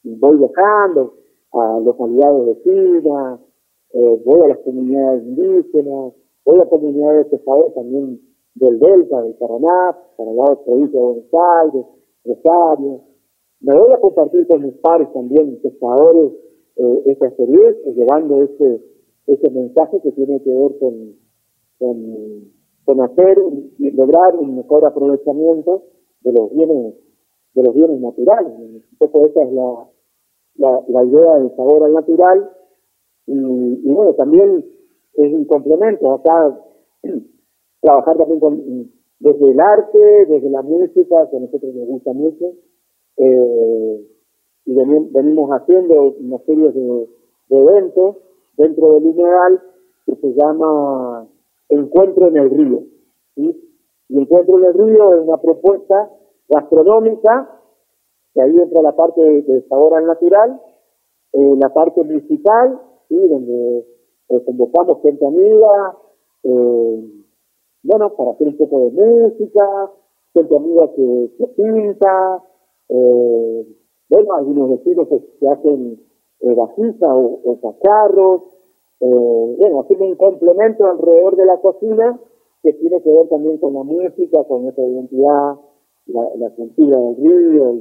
voy 0.05 0.37
viajando 0.39 1.15
a 1.53 1.81
localidades 1.81 2.47
vecinas, 2.47 3.41
eh, 3.93 4.23
voy 4.25 4.41
a 4.41 4.49
las 4.49 4.59
comunidades 4.59 5.23
indígenas, 5.25 6.15
voy 6.45 6.61
a 6.61 6.69
comunidades 6.69 7.27
saben 7.45 7.75
también 7.75 8.21
del 8.55 8.79
Delta, 8.79 9.23
del 9.23 9.35
Paraná, 9.35 9.97
para 10.17 10.31
de 10.31 10.57
provincia 10.65 10.99
de 10.99 11.07
Buenos 11.07 11.25
Aires, 11.33 11.87
Rosario. 12.25 13.01
Me 13.61 13.79
voy 13.79 13.93
a 13.93 14.01
compartir 14.01 14.47
con 14.49 14.63
mis 14.63 14.75
pares 14.79 15.13
también, 15.13 15.61
pescadores, 15.63 16.33
eh, 16.77 17.03
esta 17.07 17.27
experiencia, 17.29 17.93
llevando 17.93 18.43
ese, 18.43 18.81
ese 19.27 19.51
mensaje 19.51 20.01
que 20.03 20.13
tiene 20.13 20.43
que 20.43 20.51
ver 20.51 20.79
con, 20.79 21.17
con, 21.79 22.53
con 22.85 23.01
hacer 23.01 23.39
y 23.79 23.91
lograr 23.93 24.37
un 24.37 24.57
mejor 24.57 24.85
aprovechamiento 24.85 25.85
de 26.21 26.33
los 26.33 26.53
bienes 26.53 26.95
de 27.55 27.63
los 27.63 27.75
bienes 27.75 28.01
naturales. 28.01 28.53
Un 28.59 28.83
poco 28.99 29.27
esa 29.27 29.43
es 29.43 29.53
la, 29.53 29.91
la, 30.89 31.05
idea 31.05 31.39
del 31.39 31.55
sabor 31.55 31.85
al 31.85 31.93
natural. 31.93 32.51
Y, 33.27 33.35
y, 33.35 33.93
bueno, 33.93 34.15
también 34.15 34.65
es 35.15 35.33
un 35.35 35.45
complemento. 35.45 36.15
Acá 36.15 36.59
trabajar 37.81 38.17
también 38.17 38.41
con, 38.41 38.91
desde 39.23 39.51
el 39.51 39.61
arte, 39.61 40.27
desde 40.29 40.51
la 40.51 40.63
música, 40.63 41.29
que 41.31 41.37
a 41.37 41.41
nosotros 41.41 41.75
nos 41.75 41.87
gusta 41.87 42.13
mucho, 42.13 42.53
eh, 43.19 44.07
y 44.65 44.75
venimos 44.75 45.51
haciendo 45.51 46.15
una 46.19 46.39
serie 46.39 46.71
de, 46.73 47.09
eventos 47.51 48.17
dentro 48.63 48.93
del 48.95 49.05
Lineal 49.05 49.63
que 50.07 50.17
se 50.17 50.33
llama 50.35 51.29
Encuentro 51.69 52.29
en 52.29 52.37
el 52.37 52.51
Río. 52.51 52.83
Y 53.37 53.57
Encuentro 54.09 54.59
en 54.59 54.65
el 54.65 54.75
Río 54.75 55.15
es 55.15 55.21
una 55.27 55.39
propuesta 55.39 56.11
gastronómica, 56.49 57.61
que 58.35 58.43
ahí 58.43 58.57
entra 58.57 58.83
la 58.83 58.95
parte 58.95 59.21
de, 59.21 59.63
sabor 59.69 59.95
al 59.95 60.07
natural, 60.07 60.61
eh, 61.33 61.55
la 61.59 61.73
parte 61.73 62.03
musical, 62.05 62.81
¿sí? 63.09 63.17
donde 63.17 63.87
eh, 64.29 64.45
convocamos 64.45 65.03
gente 65.03 65.27
amiga, 65.27 65.97
eh, 66.45 67.25
bueno, 67.83 68.15
para 68.17 68.33
hacer 68.33 68.49
un 68.49 68.57
poco 68.57 68.81
de 68.81 68.91
música, 68.91 69.91
gente 70.35 70.57
amiga 70.57 70.91
que, 70.95 71.31
que 71.39 71.47
pinta, 71.49 72.45
eh, 72.89 73.67
bueno, 74.09 74.35
algunos 74.35 74.71
vecinos 74.71 75.09
que, 75.09 75.49
hacen 75.49 76.01
eh, 76.41 76.55
o, 76.55 77.41
o 77.45 77.61
cacharros, 77.61 78.52
eh, 79.05 79.57
bueno, 79.59 79.81
haciendo 79.81 80.05
un 80.05 80.15
complemento 80.15 80.87
alrededor 80.87 81.35
de 81.35 81.45
la 81.45 81.57
cocina 81.59 82.21
que 82.63 82.73
tiene 82.75 83.03
que 83.03 83.11
ver 83.11 83.29
también 83.29 83.59
con 83.59 83.75
la 83.75 83.83
música, 83.83 84.45
con 84.45 84.69
esa 84.69 84.81
identidad, 84.81 85.57
la, 86.07 86.29
la 86.37 86.51
cultura 86.51 86.99
del 86.99 87.17
río. 87.17 87.73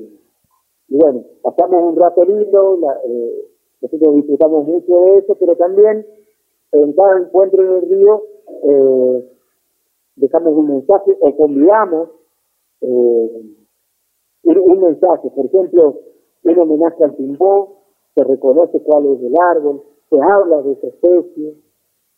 Y, 0.88 0.98
bueno, 0.98 1.24
pasamos 1.44 1.94
un 1.94 2.00
rato 2.00 2.25
lindo, 2.25 2.78
la, 2.78 3.00
eh, 3.06 3.46
nosotros 3.82 4.16
disfrutamos 4.16 4.66
mucho 4.66 4.94
de 4.96 5.18
eso, 5.20 5.36
pero 5.40 5.56
también 5.56 6.08
en 6.72 6.94
cada 6.94 7.20
encuentro 7.20 7.62
en 7.62 7.84
el 7.84 7.90
río 7.90 8.24
eh, 8.63 9.30
dejamos 10.16 10.54
un 10.54 10.70
mensaje 10.70 11.16
o 11.20 11.36
convidamos 11.36 12.10
eh, 12.82 13.44
un, 14.44 14.82
mensaje. 14.82 15.30
Por 15.30 15.46
ejemplo, 15.46 16.00
un 16.44 16.60
homenaje 16.60 17.04
al 17.04 17.16
timbó, 17.16 17.84
se 18.16 18.24
reconoce 18.24 18.82
cuál 18.82 19.06
es 19.06 19.22
el 19.22 19.36
árbol, 19.40 19.84
se 20.12 20.22
habla 20.22 20.62
de 20.62 20.74
esa 20.74 20.88
especie. 20.88 21.56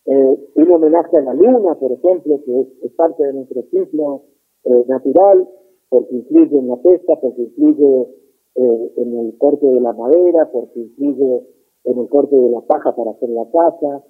Eh, 0.06 0.50
un 0.56 0.72
homenaje 0.72 1.16
a 1.18 1.22
la 1.22 1.34
luna, 1.34 1.76
por 1.76 1.92
ejemplo, 1.92 2.42
que 2.44 2.68
es, 2.82 2.92
parte 2.94 3.24
de 3.24 3.34
nuestro 3.34 3.62
ciclo 3.72 4.24
eh, 4.66 4.84
natural, 4.88 5.48
porque 5.90 6.16
influye 6.16 6.58
en 6.58 6.68
la 6.68 6.78
pesca, 6.78 7.16
porque 7.22 7.44
influye 7.44 8.08
eh, 8.56 8.94
en 8.98 9.18
el 9.20 9.38
corte 9.38 9.66
de 9.66 9.80
la 9.80 9.94
madera, 9.94 10.50
porque 10.52 10.80
influye 10.80 11.44
en 11.86 12.00
el 12.00 12.10
corte 12.10 12.36
de 12.36 12.50
la 12.50 12.62
paja 12.62 12.96
para 12.96 13.12
hacer 13.12 13.30
la 13.30 13.46
casa. 13.52 14.04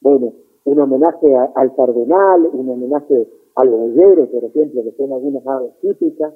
Bueno, 0.00 0.34
un 0.64 0.80
homenaje 0.80 1.34
al 1.54 1.74
cardenal, 1.74 2.46
un 2.52 2.68
homenaje 2.68 3.26
al 3.54 3.70
boyero, 3.70 4.30
por 4.30 4.44
ejemplo, 4.44 4.82
que 4.82 4.92
son 4.92 5.12
algunas 5.12 5.46
aves 5.46 5.72
típicas. 5.80 6.34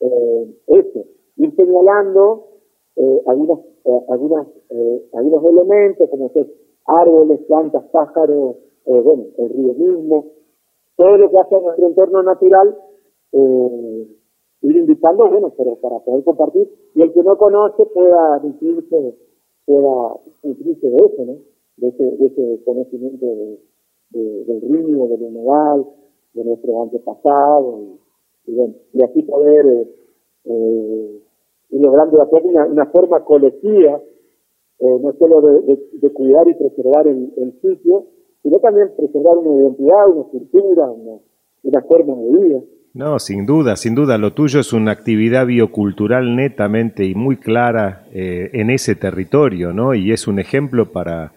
Eso, 0.00 1.04
ir 1.36 1.54
señalando 1.54 2.57
eh, 2.98 3.22
algunas, 3.26 3.60
eh, 3.84 4.02
eh, 4.70 5.08
algunos 5.12 5.44
elementos, 5.44 6.10
como 6.10 6.30
ser 6.30 6.52
árboles, 6.86 7.40
plantas, 7.46 7.84
pájaros, 7.92 8.56
eh, 8.86 9.00
bueno, 9.00 9.26
el 9.38 9.48
río 9.50 9.74
mismo, 9.74 10.26
todo 10.96 11.16
lo 11.16 11.30
que 11.30 11.38
hace 11.38 11.60
nuestro 11.60 11.86
entorno 11.86 12.22
natural, 12.24 12.76
ir 13.30 14.76
invitando, 14.76 15.30
bueno, 15.30 15.52
pero 15.56 15.76
para 15.76 16.00
poder 16.00 16.24
compartir, 16.24 16.68
y 16.94 17.02
el 17.02 17.12
que 17.12 17.22
no 17.22 17.38
conoce 17.38 17.86
pueda 17.86 18.40
nutrirse, 18.42 19.14
pueda 19.64 20.14
nutrirse 20.42 20.90
de 20.90 20.96
eso. 20.96 21.38
De 21.76 21.86
ese, 21.90 22.02
de 22.02 22.26
ese 22.26 22.64
conocimiento 22.64 23.24
de, 23.24 23.60
de, 24.10 24.44
del 24.46 24.60
río, 24.62 25.06
del 25.06 25.22
humedal, 25.22 25.86
de 26.34 26.44
nuestro 26.44 26.82
antepasado, 26.82 27.80
y, 28.46 28.52
bueno, 28.52 28.74
y 28.92 29.02
así 29.04 29.22
poder 29.22 29.86
eh, 30.44 31.22
ir 31.70 31.80
logrando 31.80 32.18
de 32.18 32.48
una, 32.48 32.66
una 32.66 32.86
forma 32.86 33.24
colectiva, 33.24 34.00
eh, 34.80 34.98
no 35.02 35.12
solo 35.18 35.40
de, 35.40 36.12
cuidar 36.12 36.48
y 36.48 36.54
preservar 36.54 37.06
el, 37.06 37.52
sitio, 37.60 38.06
sino 38.42 38.58
también 38.58 38.90
preservar 38.96 39.36
una 39.38 39.60
identidad, 39.60 40.08
una 40.08 40.24
cultura, 40.28 40.90
una, 41.62 41.82
forma 41.82 42.14
de 42.14 42.38
vida. 42.38 42.60
No, 42.94 43.18
sin 43.18 43.44
duda, 43.44 43.76
sin 43.76 43.94
duda. 43.94 44.18
Lo 44.18 44.32
tuyo 44.32 44.60
es 44.60 44.72
una 44.72 44.92
actividad 44.92 45.46
biocultural 45.46 46.34
netamente 46.34 47.04
y 47.04 47.14
muy 47.14 47.36
clara 47.36 48.06
eh, 48.12 48.50
en 48.52 48.70
ese 48.70 48.94
territorio, 48.94 49.72
¿no? 49.72 49.94
Y 49.94 50.12
es 50.12 50.26
un 50.26 50.38
ejemplo 50.38 50.86
para, 50.90 51.32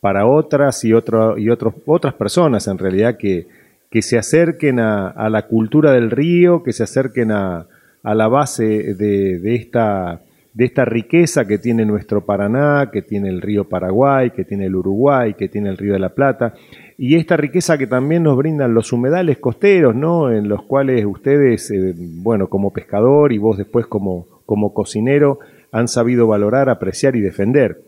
para 0.00 0.26
otras 0.26 0.84
y, 0.84 0.92
otro, 0.92 1.38
y 1.38 1.48
otras 1.50 2.14
personas, 2.14 2.68
en 2.68 2.78
realidad, 2.78 3.16
que, 3.18 3.46
que 3.90 4.02
se 4.02 4.18
acerquen 4.18 4.78
a 4.78 5.28
la 5.30 5.46
cultura 5.46 5.92
del 5.92 6.10
río, 6.10 6.62
que 6.62 6.72
se 6.72 6.82
acerquen 6.82 7.32
a, 7.32 7.66
a 8.02 8.14
la 8.14 8.28
base 8.28 8.94
de, 8.94 9.38
de, 9.38 9.54
esta, 9.54 10.22
de 10.54 10.64
esta 10.64 10.84
riqueza 10.84 11.46
que 11.46 11.58
tiene 11.58 11.84
nuestro 11.84 12.24
Paraná, 12.24 12.90
que 12.92 13.02
tiene 13.02 13.28
el 13.28 13.42
río 13.42 13.68
Paraguay, 13.68 14.30
que 14.30 14.44
tiene 14.44 14.66
el 14.66 14.76
Uruguay, 14.76 15.34
que 15.34 15.48
tiene 15.48 15.68
el 15.68 15.76
río 15.76 15.92
de 15.92 15.98
la 15.98 16.14
Plata, 16.14 16.54
y 16.96 17.16
esta 17.16 17.36
riqueza 17.36 17.78
que 17.78 17.86
también 17.86 18.22
nos 18.22 18.36
brindan 18.36 18.74
los 18.74 18.92
humedales 18.92 19.38
costeros, 19.38 19.94
¿no? 19.94 20.30
En 20.30 20.48
los 20.48 20.62
cuales 20.64 21.04
ustedes, 21.04 21.70
eh, 21.70 21.94
bueno, 21.96 22.48
como 22.48 22.72
pescador 22.72 23.32
y 23.32 23.38
vos 23.38 23.58
después 23.58 23.86
como, 23.86 24.26
como 24.46 24.72
cocinero, 24.74 25.38
han 25.72 25.88
sabido 25.88 26.26
valorar, 26.26 26.68
apreciar 26.68 27.16
y 27.16 27.20
defender. 27.20 27.82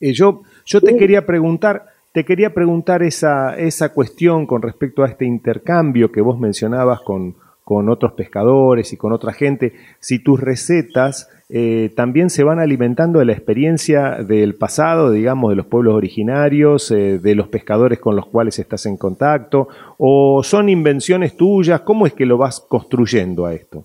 Eh, 0.00 0.12
yo, 0.12 0.42
yo 0.64 0.80
te 0.80 0.96
quería 0.96 1.26
preguntar, 1.26 1.86
te 2.12 2.24
quería 2.24 2.52
preguntar 2.52 3.02
esa, 3.02 3.56
esa 3.56 3.92
cuestión 3.92 4.46
con 4.46 4.62
respecto 4.62 5.02
a 5.02 5.08
este 5.08 5.24
intercambio 5.24 6.12
que 6.12 6.20
vos 6.20 6.38
mencionabas 6.38 7.00
con, 7.00 7.34
con 7.68 7.90
otros 7.90 8.12
pescadores 8.12 8.94
y 8.94 8.96
con 8.96 9.12
otra 9.12 9.34
gente, 9.34 9.74
si 10.00 10.24
tus 10.24 10.40
recetas 10.40 11.28
eh, 11.50 11.90
también 11.94 12.30
se 12.30 12.42
van 12.42 12.60
alimentando 12.60 13.18
de 13.18 13.26
la 13.26 13.34
experiencia 13.34 14.22
del 14.26 14.54
pasado, 14.54 15.10
digamos, 15.10 15.50
de 15.50 15.56
los 15.56 15.66
pueblos 15.66 15.94
originarios, 15.94 16.90
eh, 16.90 17.18
de 17.18 17.34
los 17.34 17.48
pescadores 17.48 18.00
con 18.00 18.16
los 18.16 18.24
cuales 18.24 18.58
estás 18.58 18.86
en 18.86 18.96
contacto, 18.96 19.68
o 19.98 20.42
son 20.42 20.70
invenciones 20.70 21.36
tuyas, 21.36 21.82
¿cómo 21.82 22.06
es 22.06 22.14
que 22.14 22.24
lo 22.24 22.38
vas 22.38 22.58
construyendo 22.58 23.44
a 23.44 23.52
esto? 23.52 23.84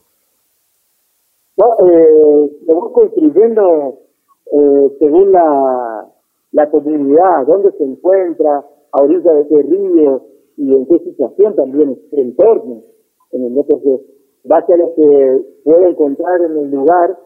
Eh, 1.57 2.51
lo 2.65 2.75
voy 2.75 2.93
construyendo 2.93 3.99
según 4.97 5.33
la, 5.33 6.05
la 6.53 6.69
comunidad, 6.71 7.45
dónde 7.45 7.73
se 7.77 7.83
encuentra, 7.83 8.63
a 8.93 9.01
orilla 9.01 9.33
de 9.33 9.47
qué 9.49 9.61
río 9.61 10.21
y 10.55 10.73
en 10.73 10.85
qué 10.85 10.99
situación 10.99 11.53
también 11.57 11.99
el 12.13 12.19
entorno. 12.19 12.92
En 13.33 13.45
el 13.45 13.57
otro 13.57 13.81
base 14.43 14.73
a 14.73 14.77
lo 14.77 14.93
que 14.95 15.45
puede 15.63 15.89
encontrar 15.89 16.41
en 16.41 16.57
el 16.57 16.71
lugar, 16.71 17.17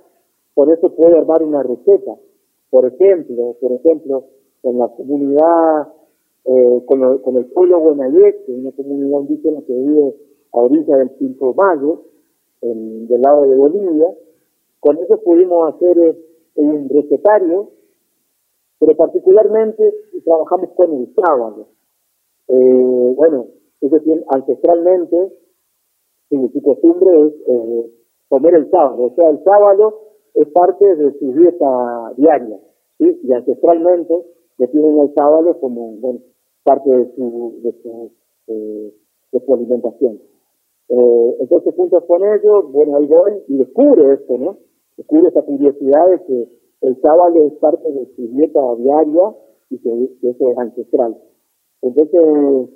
por 0.54 0.72
eso 0.72 0.90
puede 0.96 1.18
armar 1.18 1.44
una 1.44 1.64
receta. 1.64 2.16
Por 2.70 2.86
ejemplo, 2.86 3.56
por 3.62 3.72
ejemplo, 3.74 4.26
en 4.64 4.78
la 4.78 4.88
comunidad, 4.90 5.94
eh, 6.46 6.84
con, 6.86 7.20
con, 7.20 7.38
el 7.38 7.46
pueblo 7.48 7.80
Guanayet, 7.80 8.46
que 8.46 8.54
es 8.54 8.60
una 8.60 8.72
comunidad 8.72 9.20
indígena 9.22 9.62
que 9.66 9.74
vive 9.74 10.16
a 10.54 10.58
orilla 10.60 10.98
del 10.98 11.12
Cinco 11.20 11.54
Mayo, 11.54 12.04
en, 12.62 13.08
del 13.08 13.22
lado 13.22 13.44
de 13.44 13.56
Bolivia, 13.56 14.08
con 14.80 14.98
eso 14.98 15.20
pudimos 15.22 15.74
hacer 15.74 15.98
eh, 16.00 16.16
un 16.56 16.90
recetario, 16.90 17.72
pero 18.80 18.96
particularmente 18.96 19.94
trabajamos 20.24 20.70
con 20.76 20.94
el 20.94 21.14
sábado. 21.16 21.68
Eh, 22.48 23.14
bueno, 23.16 23.48
eso 23.82 24.00
tiene, 24.00 24.24
ancestralmente, 24.30 25.34
su, 26.30 26.62
costumbre 26.62 27.28
es 27.28 27.34
eh, 27.48 27.92
comer 28.30 28.56
el 28.56 28.70
sábado, 28.70 29.04
o 29.04 29.16
sea, 29.16 29.30
el 29.30 29.44
sábado 29.44 30.02
es 30.34 30.48
parte 30.50 30.96
de 30.96 31.18
su 31.20 31.32
dieta 31.34 32.14
diaria, 32.18 32.60
y 33.00 33.32
ancestralmente 33.32 34.14
definen 34.58 35.00
el 35.00 35.14
sábado 35.14 35.60
como 35.60 35.98
parte 36.64 36.90
de 36.90 37.16
su, 37.16 37.60
de 37.64 37.72
su, 37.82 38.12
eh, 38.48 38.94
su 39.46 39.54
alimentación. 39.54 40.20
Eh, 40.90 41.38
entonces, 41.40 41.76
junto 41.76 42.06
con 42.06 42.24
ellos, 42.24 42.72
bueno, 42.72 42.98
ahí 42.98 43.08
voy 43.08 43.44
y 43.48 43.58
descubre 43.58 44.14
esto, 44.14 44.38
¿no? 44.38 44.58
Descubre 44.96 45.28
esta 45.28 45.42
curiosidad 45.42 46.08
de 46.10 46.24
que 46.24 46.48
el 46.82 47.02
sábado 47.02 47.46
es 47.46 47.54
parte 47.54 47.92
de 47.92 48.06
su 48.16 48.28
dieta 48.28 48.62
diaria 48.78 49.36
y 49.70 49.80
que, 49.80 50.30
eso 50.30 50.50
es 50.50 50.58
ancestral. 50.58 51.18
Entonces, 51.82 52.70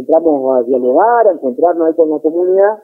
entramos 0.00 0.56
a 0.56 0.62
dialogar, 0.64 1.28
a 1.28 1.32
encontrarnos 1.32 1.88
ahí 1.88 1.94
con 1.94 2.10
la 2.10 2.18
comunidad 2.18 2.82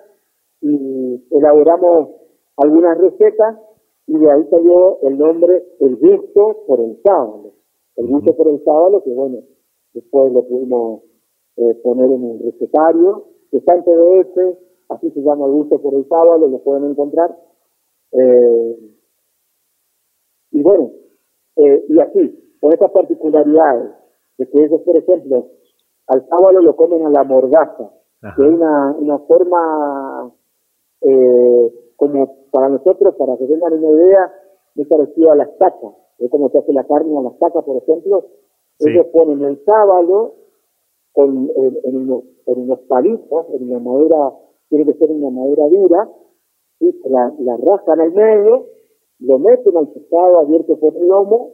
y 0.61 1.25
elaboramos 1.31 2.11
algunas 2.57 2.99
recetas 2.99 3.59
y 4.07 4.19
de 4.19 4.31
ahí 4.31 4.47
salió 4.51 5.01
el 5.03 5.19
nombre 5.19 5.65
El 5.81 5.97
gusto 5.97 6.65
por 6.67 6.81
el 6.81 7.01
sábado. 7.03 7.53
El 7.97 8.07
gusto 8.07 8.35
por 8.37 8.49
el 8.49 8.63
sábado, 8.65 9.03
que 9.03 9.13
bueno, 9.13 9.39
después 9.93 10.33
lo 10.33 10.43
pudimos 10.47 11.03
eh, 11.57 11.75
poner 11.83 12.11
en 12.11 12.25
un 12.25 12.39
recetario 12.41 13.35
está 13.57 13.75
en 13.75 13.85
PDF, 13.85 14.59
así 14.89 15.11
se 15.11 15.21
llama 15.21 15.47
el 15.47 15.53
gusto 15.53 15.81
por 15.81 15.95
el 15.95 16.07
sábado, 16.09 16.47
lo 16.49 16.59
pueden 16.59 16.91
encontrar. 16.91 17.37
Eh, 18.13 18.79
y 20.51 20.63
bueno, 20.63 20.91
eh, 21.57 21.85
y 21.89 22.01
así, 22.01 22.57
con 22.61 22.73
estas 22.73 22.91
particularidades, 22.91 23.93
de 24.39 24.49
que 24.49 24.65
ellos, 24.65 24.81
por 24.83 24.97
ejemplo, 24.97 25.49
al 26.07 26.27
sábado 26.29 26.61
lo 26.61 26.77
comen 26.77 27.07
a 27.07 27.11
la 27.11 27.25
mordaza, 27.25 27.91
que 28.21 28.43
es 28.43 28.53
una, 28.53 28.95
una 28.99 29.19
forma 29.21 30.33
eh, 31.01 31.73
como 31.97 32.49
para 32.51 32.69
nosotros, 32.69 33.15
para 33.17 33.37
que 33.37 33.47
tengan 33.47 33.73
una 33.73 33.89
idea, 33.89 34.33
muy 34.75 34.87
parecida 34.87 35.33
a 35.33 35.37
la 35.37 35.45
estaca, 35.45 35.93
es 36.19 36.31
como 36.31 36.49
se 36.51 36.59
hace 36.59 36.73
la 36.73 36.85
carne 36.85 37.19
a 37.19 37.23
la 37.23 37.31
estaca, 37.31 37.63
por 37.63 37.77
ejemplo, 37.77 38.27
ellos 38.81 39.07
ponen 39.13 39.43
el 39.43 39.65
sábado 39.65 40.35
con, 41.13 41.51
en, 41.55 41.97
unos, 41.97 42.25
en, 42.47 42.61
unos, 42.61 42.81
palitos, 42.89 43.47
en 43.55 43.71
una 43.71 43.79
madera, 43.79 44.33
tiene 44.69 44.85
que 44.85 44.95
ser 44.95 45.11
una 45.11 45.31
madera 45.31 45.69
dura, 45.69 46.11
¿sí? 46.81 47.01
la, 47.05 47.33
la 47.39 47.57
rascan 47.57 48.01
al 48.01 48.13
medio, 48.13 48.67
lo 49.21 49.39
meten 49.39 49.77
al 49.77 49.89
pescado 49.89 50.41
abierto 50.41 50.77
por 50.79 50.97
el 50.97 51.07
lomo 51.07 51.53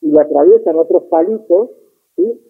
y 0.00 0.10
lo 0.10 0.20
atraviesan 0.20 0.78
otros 0.78 1.04
palitos, 1.04 1.70
¿sí? 2.16 2.40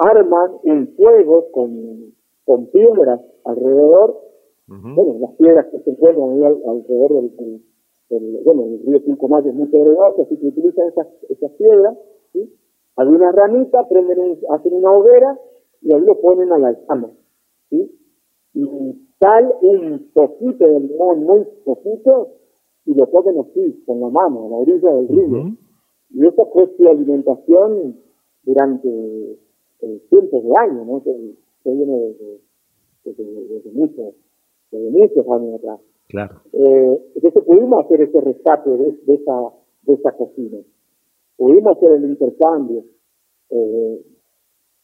Arman 0.00 0.52
un 0.64 0.88
fuego 0.96 1.50
con, 1.52 2.14
con 2.44 2.66
piedras 2.66 3.20
alrededor, 3.44 4.18
bueno, 4.66 5.16
las 5.18 5.32
piedras 5.32 5.66
que 5.66 5.80
se 5.80 5.90
encuentran 5.90 6.30
ahí 6.30 6.44
alrededor 6.44 7.12
del, 7.12 7.62
del, 8.08 8.42
bueno, 8.44 8.64
el 8.66 8.82
río 8.86 9.00
Cinco 9.04 9.28
Mayo 9.28 9.50
es 9.50 9.54
muy 9.54 9.66
pedregoso, 9.66 10.22
así 10.22 10.36
que 10.36 10.46
utilizan 10.46 10.88
esas, 10.88 11.08
esas 11.28 11.50
piedras, 11.52 11.98
¿sí? 12.32 12.54
algunas 12.96 13.34
ramitas, 13.34 13.86
prenden 13.88 14.38
hacen 14.50 14.74
una 14.74 14.92
hoguera 14.92 15.38
y 15.82 15.92
ahí 15.92 16.00
lo 16.02 16.20
ponen 16.20 16.52
a 16.52 16.58
la 16.58 16.72
llama, 16.72 17.10
¿sí? 17.68 17.90
Y 18.54 18.64
sale 19.18 19.54
un 19.62 20.10
poquito 20.12 20.66
de 20.66 20.80
limón, 20.80 21.24
muy 21.24 21.46
poquito, 21.64 22.28
y 22.84 22.94
lo 22.94 23.10
ponen 23.10 23.38
así, 23.38 23.82
con 23.86 24.00
la 24.00 24.08
mano, 24.08 24.46
a 24.46 24.48
la 24.50 24.56
orilla 24.56 24.94
del 24.94 25.08
río. 25.08 25.52
Y 26.10 26.26
esa 26.26 26.44
fue 26.46 26.68
su 26.76 26.88
alimentación 26.88 27.96
durante 28.42 29.38
eh, 29.82 30.00
cientos 30.08 30.44
de 30.44 30.52
años, 30.58 30.86
¿no? 30.86 31.02
Que, 31.02 31.10
viene 31.64 31.98
desde, 31.98 32.40
desde, 33.04 33.70
muchos, 33.72 34.14
desde 34.70 34.90
muchos 34.90 35.26
años 35.28 35.54
atrás. 35.58 35.80
Claro. 36.08 36.40
Eh, 36.52 36.98
entonces 37.14 37.44
pudimos 37.44 37.84
hacer 37.84 38.00
ese 38.02 38.20
rescate 38.20 38.70
de, 38.70 38.98
de, 39.06 39.14
esa, 39.14 39.32
de 39.82 39.94
esa 39.94 40.12
cocina. 40.12 40.58
Pudimos 41.36 41.76
hacer 41.76 41.92
el 41.92 42.04
intercambio. 42.04 42.84
Eh, 43.50 44.00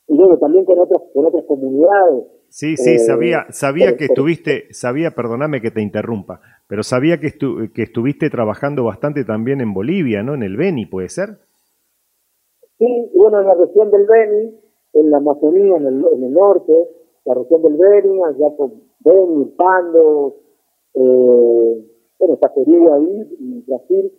y 0.08 0.16
bueno, 0.16 0.38
también 0.38 0.64
con 0.64 0.78
otras, 0.78 1.02
con 1.12 1.26
otras 1.26 1.44
comunidades. 1.46 2.24
Sí, 2.48 2.76
sí, 2.76 2.94
eh, 2.94 2.98
sabía, 2.98 3.46
sabía 3.50 3.96
que 3.96 4.04
estuviste, 4.04 4.66
sabía, 4.70 5.10
perdóname 5.10 5.60
que 5.60 5.72
te 5.72 5.82
interrumpa, 5.82 6.40
pero 6.68 6.82
sabía 6.84 7.18
que, 7.18 7.32
que 7.74 7.82
estuviste 7.82 8.30
trabajando 8.30 8.84
bastante 8.84 9.24
también 9.24 9.60
en 9.60 9.74
Bolivia, 9.74 10.22
¿no? 10.22 10.34
En 10.34 10.42
el 10.42 10.56
Beni, 10.56 10.86
¿puede 10.86 11.08
ser? 11.08 11.40
Sí, 12.78 12.86
bueno, 13.14 13.40
en 13.40 13.46
la 13.46 13.54
región 13.54 13.90
del 13.90 14.06
Beni, 14.06 14.54
en 14.96 15.10
la 15.10 15.18
Amazonía, 15.18 15.76
en 15.76 15.86
el, 15.86 16.32
norte, 16.32 16.88
la 17.24 17.34
región 17.34 17.62
del 17.62 17.76
Beni, 17.76 18.22
allá 18.22 18.56
con 18.56 18.82
Beni, 19.00 19.44
Pando, 19.56 20.36
eh, 20.94 21.84
bueno, 22.18 22.38
Zapería 22.40 22.94
ahí, 22.94 23.36
en 23.38 23.64
Brasil, 23.66 24.12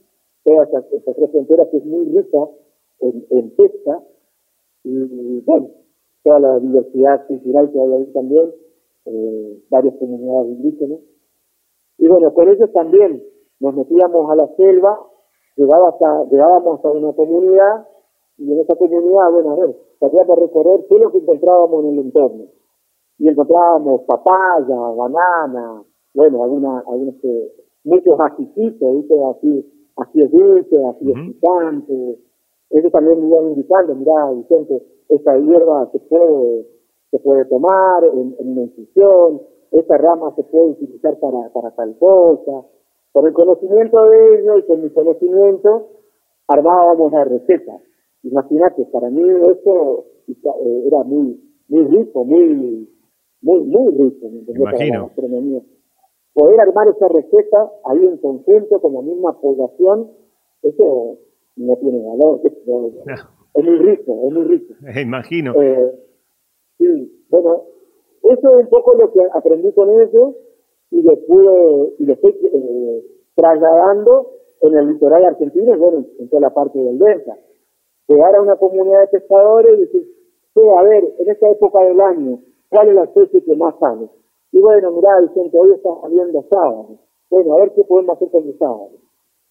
toda 0.44 0.64
esa, 0.66 0.80
esa 0.92 1.14
tres 1.14 1.32
fronteras 1.32 1.68
que 1.70 1.78
es 1.78 1.86
muy 1.86 2.06
rica 2.06 2.38
en, 3.00 3.26
en 3.32 3.50
pesca, 3.56 4.04
y 4.84 5.42
bueno, 5.42 5.70
toda 6.24 6.40
la 6.40 6.60
diversidad 6.60 7.26
cultural 7.28 7.72
que 7.72 7.80
hay 7.80 7.94
ahí 7.94 8.06
también, 8.14 8.54
eh, 9.06 9.64
varias 9.70 9.96
comunidades 9.96 10.50
indígenas. 10.50 11.00
Y 11.98 12.08
bueno, 12.08 12.34
con 12.34 12.50
ellos 12.50 12.72
también 12.72 13.24
nos 13.60 13.74
metíamos 13.74 14.30
a 14.30 14.36
la 14.36 14.48
selva, 14.56 15.00
llegábamos 15.56 16.86
a 16.86 16.92
una 16.92 17.14
comunidad 17.14 17.88
y 18.38 18.52
en 18.52 18.60
esa 18.60 18.76
comunidad, 18.76 19.32
bueno, 19.32 19.54
a 19.54 19.56
ver, 19.56 19.87
tratábamos 20.00 20.36
de 20.36 20.42
recorrer 20.44 20.86
todo 20.88 21.00
lo 21.00 21.12
que 21.12 21.18
encontrábamos 21.20 21.84
en 21.86 21.94
el 21.94 22.00
entorno. 22.00 22.46
Y 23.20 23.30
encontrábamos 23.30 24.02
papaya, 24.04 24.76
banana, 24.76 25.84
bueno, 26.14 26.44
alguna, 26.44 26.80
algunos, 26.88 27.16
eh, 27.24 27.52
muchos 27.84 28.20
ajicitos, 28.20 29.06
así, 29.36 29.66
así 29.96 30.22
es 30.22 30.32
dulce, 30.32 30.86
así 30.86 31.12
es 31.12 31.34
picante, 31.34 32.20
ellos 32.70 32.92
también 32.92 33.22
me 33.22 33.28
iban 33.28 33.50
indicando, 33.50 33.96
mira, 33.96 34.32
Vicente, 34.32 34.84
esta 35.10 35.38
hierba 35.38 35.90
se 35.92 36.00
puede, 36.00 36.68
se 37.12 37.20
puede 37.20 37.46
tomar 37.46 38.04
en, 38.04 38.36
una 38.40 38.62
infusión, 38.64 39.42
esta 39.72 39.98
rama 39.98 40.34
se 40.36 40.44
puede 40.44 40.72
utilizar 40.72 41.18
para, 41.20 41.50
para 41.54 41.72
tal 41.72 41.98
cosa. 41.98 42.66
Por 43.14 43.28
el 43.28 43.34
conocimiento 43.34 44.04
de 44.06 44.40
ellos 44.40 44.60
y 44.60 44.68
con 44.68 44.82
mi 44.82 44.90
conocimiento, 44.90 45.88
armábamos 46.48 47.12
la 47.12 47.24
receta. 47.24 47.80
Imagínate, 48.24 48.86
para 48.86 49.10
mí 49.10 49.24
eso 49.24 50.06
eh, 50.28 50.84
era 50.88 51.04
muy, 51.04 51.40
muy 51.68 51.84
rico, 51.86 52.26
muy, 52.26 52.88
muy, 53.42 53.60
muy 53.64 53.92
rico, 53.94 54.28
Imagino. 54.56 55.12
Poder 56.34 56.60
armar 56.60 56.88
esa 56.90 57.08
receta 57.08 57.72
ahí 57.86 58.06
en 58.06 58.18
conjunto 58.18 58.80
con 58.80 58.94
la 58.94 59.02
misma 59.02 59.40
población, 59.40 60.12
eso 60.62 61.18
no 61.56 61.76
tiene 61.78 62.04
valor. 62.04 62.42
Es 63.54 63.64
muy 63.64 63.78
rico, 63.80 64.28
es 64.28 64.34
muy 64.34 64.44
rico. 64.44 64.74
Imagino. 65.02 65.54
Eh, 65.60 65.92
sí, 66.78 67.24
bueno, 67.30 67.64
eso 68.22 68.60
es 68.60 68.66
un 68.66 68.70
poco 68.70 68.94
lo 68.96 69.12
que 69.12 69.20
aprendí 69.34 69.72
con 69.72 69.90
ellos 69.90 70.36
y 70.92 71.02
lo 71.02 71.16
pude, 71.26 71.94
y 71.98 72.06
lo 72.06 72.14
estoy 72.14 72.36
eh, 72.44 73.04
trasladando 73.36 74.32
en 74.62 74.78
el 74.78 74.88
litoral 74.90 75.26
argentino 75.26 75.76
y 75.76 75.78
bueno, 75.80 76.06
en 76.20 76.30
toda 76.30 76.42
la 76.42 76.54
parte 76.54 76.78
del 76.78 77.00
delta. 77.00 77.36
Llegar 78.08 78.36
a 78.36 78.42
una 78.42 78.56
comunidad 78.56 79.02
de 79.02 79.20
pescadores 79.20 79.78
y 79.78 79.82
decir, 79.82 80.18
a 80.78 80.84
ver, 80.84 81.14
en 81.20 81.30
esta 81.30 81.50
época 81.50 81.84
del 81.84 82.00
año, 82.02 82.40
¿cuál 82.70 82.90
es 82.90 82.96
la 82.96 83.04
especie 83.04 83.44
que 83.44 83.56
más 83.56 83.76
sale? 83.80 84.10
Y 84.52 84.62
bueno, 84.62 84.92
mirá, 84.92 85.20
Vicente, 85.22 85.58
hoy 85.58 85.74
está 85.74 85.90
saliendo 86.02 86.44
sábado. 86.50 86.88
Bueno, 87.30 87.54
a 87.54 87.60
ver 87.60 87.74
qué 87.74 87.84
podemos 87.84 88.16
hacer 88.16 88.32
con 88.32 88.48
el 88.48 88.58
sábado. 88.58 88.90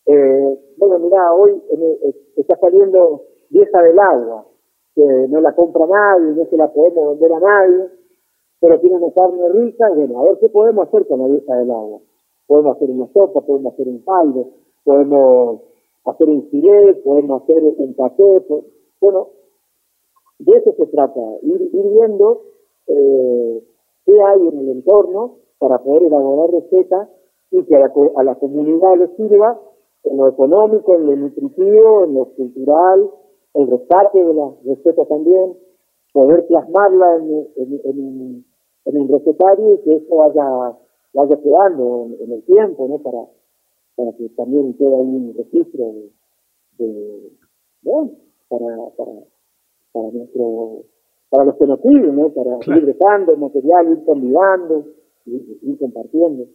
Eh, 0.07 0.59
bueno, 0.79 0.99
mira, 0.99 1.35
hoy 1.35 1.63
eh, 1.71 2.15
está 2.37 2.57
saliendo 2.59 3.23
vieja 3.51 3.83
del 3.83 3.99
agua, 3.99 4.47
que 4.95 5.03
no 5.29 5.41
la 5.41 5.55
compra 5.55 5.87
nadie, 5.87 6.33
no 6.33 6.47
se 6.47 6.57
la 6.57 6.73
podemos 6.73 7.19
vender 7.19 7.33
a 7.35 7.41
nadie, 7.41 7.89
pero 8.61 8.81
tiene 8.81 8.97
una 8.97 9.13
carne 9.13 9.49
rica, 9.51 9.91
bueno, 9.95 10.21
a 10.21 10.25
ver 10.25 10.39
qué 10.41 10.49
podemos 10.49 10.89
hacer 10.89 11.07
con 11.07 11.21
la 11.21 11.29
vieja 11.29 11.55
del 11.57 11.71
agua. 11.71 12.01
Podemos 12.47 12.77
hacer 12.77 12.91
una 12.91 13.07
sopa, 13.13 13.41
podemos 13.43 13.75
hacer 13.75 13.89
un 13.89 13.99
caldo, 13.99 14.49
podemos 14.85 15.61
hacer 16.07 16.29
un 16.29 16.49
filet, 16.51 17.03
podemos 17.03 17.43
hacer 17.43 17.63
un 17.63 17.95
paquete, 17.95 18.65
bueno, 19.01 19.29
de 20.39 20.57
eso 20.57 20.73
se 20.77 20.87
trata, 20.87 21.21
ir, 21.43 21.71
viendo 21.73 22.43
eh, 22.87 23.63
qué 24.05 24.23
hay 24.23 24.49
en 24.49 24.59
el 24.59 24.69
entorno 24.69 25.39
para 25.59 25.79
poder 25.79 26.05
elaborar 26.05 26.51
recetas 26.51 27.09
y 27.51 27.63
que 27.65 27.77
a 27.77 28.23
la, 28.23 28.35
comunidad 28.35 28.97
le 28.99 29.09
sirva 29.17 29.61
en 30.05 30.17
lo 30.17 30.29
económico, 30.29 30.95
en 30.95 31.07
lo 31.07 31.17
nutritivo, 31.17 32.05
en 32.05 32.15
lo 32.15 32.27
cultural, 32.35 33.11
el 33.55 33.67
rescate 33.69 34.25
de 34.25 34.35
las 34.35 34.65
recetas 34.65 35.09
también, 35.09 35.57
poder 36.13 36.47
plasmarla 36.47 37.17
en, 37.17 37.49
en, 37.57 38.45
en, 38.85 39.01
un 39.01 39.09
recetario 39.09 39.75
y 39.75 39.79
que 39.79 39.95
eso 39.95 40.17
vaya, 40.17 40.77
vaya 41.15 41.37
quedando 41.43 42.09
en, 42.21 42.33
el 42.33 42.43
tiempo, 42.45 42.87
¿no? 42.89 42.99
Para, 42.99 43.27
para 43.97 44.13
que 44.13 44.29
también 44.37 44.75
quede 44.75 44.95
ahí 44.95 45.03
un 45.03 45.35
registro 45.37 45.95
de, 46.79 47.33
bueno, 47.83 48.13
para, 48.49 48.67
para, 48.97 49.11
para 49.93 50.11
nuestro, 50.13 50.85
para 51.31 51.45
los 51.47 51.57
que 51.57 51.67
nos 51.67 51.81
siguen, 51.81 52.15
¿no? 52.15 52.29
Para 52.29 52.79
ir 52.79 52.87
dejando 52.87 53.37
material, 53.37 53.91
ir 53.91 54.05
convidando, 54.05 54.87
ir, 55.25 55.59
ir 55.63 55.79
compartiendo. 55.79 56.47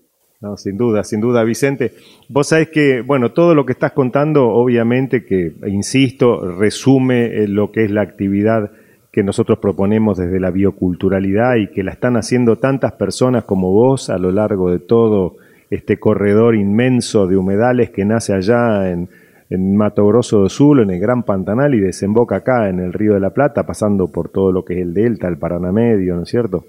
No, 0.42 0.58
sin 0.58 0.76
duda, 0.76 1.04
sin 1.04 1.22
duda, 1.22 1.44
Vicente. 1.44 1.92
Vos 2.28 2.48
sabés 2.48 2.70
que, 2.70 3.02
bueno, 3.02 3.32
todo 3.32 3.54
lo 3.54 3.66
que 3.66 3.74
estás 3.74 3.92
contando, 3.92 4.50
obviamente 4.50 5.24
que, 5.24 5.54
insisto, 5.68 6.40
resume 6.58 7.26
eh, 7.26 7.48
lo 7.48 7.72
que 7.72 7.84
es 7.84 7.92
la 7.92 8.02
actividad 8.02 8.72
que 9.12 9.24
nosotros 9.24 9.60
proponemos 9.60 10.18
desde 10.18 10.40
la 10.40 10.50
bioculturalidad 10.50 11.58
y 11.58 11.68
que 11.68 11.84
la 11.84 11.92
están 11.92 12.16
haciendo 12.16 12.56
tantas 12.56 12.94
personas 12.94 13.44
como 13.44 13.72
vos 13.72 14.10
a 14.10 14.18
lo 14.18 14.32
largo 14.32 14.72
de 14.72 14.80
todo 14.80 15.36
este 15.72 15.98
corredor 15.98 16.56
inmenso 16.56 17.26
de 17.26 17.38
humedales 17.38 17.90
que 17.90 18.06
nace 18.06 18.34
allá 18.34 18.92
en, 18.92 19.10
en 19.50 19.76
Mato 19.76 20.06
Grosso 20.06 20.40
do 20.40 20.50
Sul, 20.50 20.82
en 20.82 20.92
el 20.92 21.00
Gran 21.00 21.24
Pantanal 21.24 21.74
y 21.74 21.80
desemboca 21.80 22.38
acá 22.38 22.70
en 22.70 22.80
el 22.80 22.94
Río 22.94 23.16
de 23.16 23.20
la 23.20 23.32
Plata, 23.32 23.66
pasando 23.66 24.12
por 24.12 24.30
todo 24.30 24.52
lo 24.52 24.64
que 24.64 24.76
es 24.76 24.82
el 24.82 24.94
delta, 24.94 25.28
el 25.28 25.38
Paraná 25.38 25.72
Medio, 25.72 26.16
¿no 26.16 26.24
es 26.24 26.30
cierto? 26.30 26.66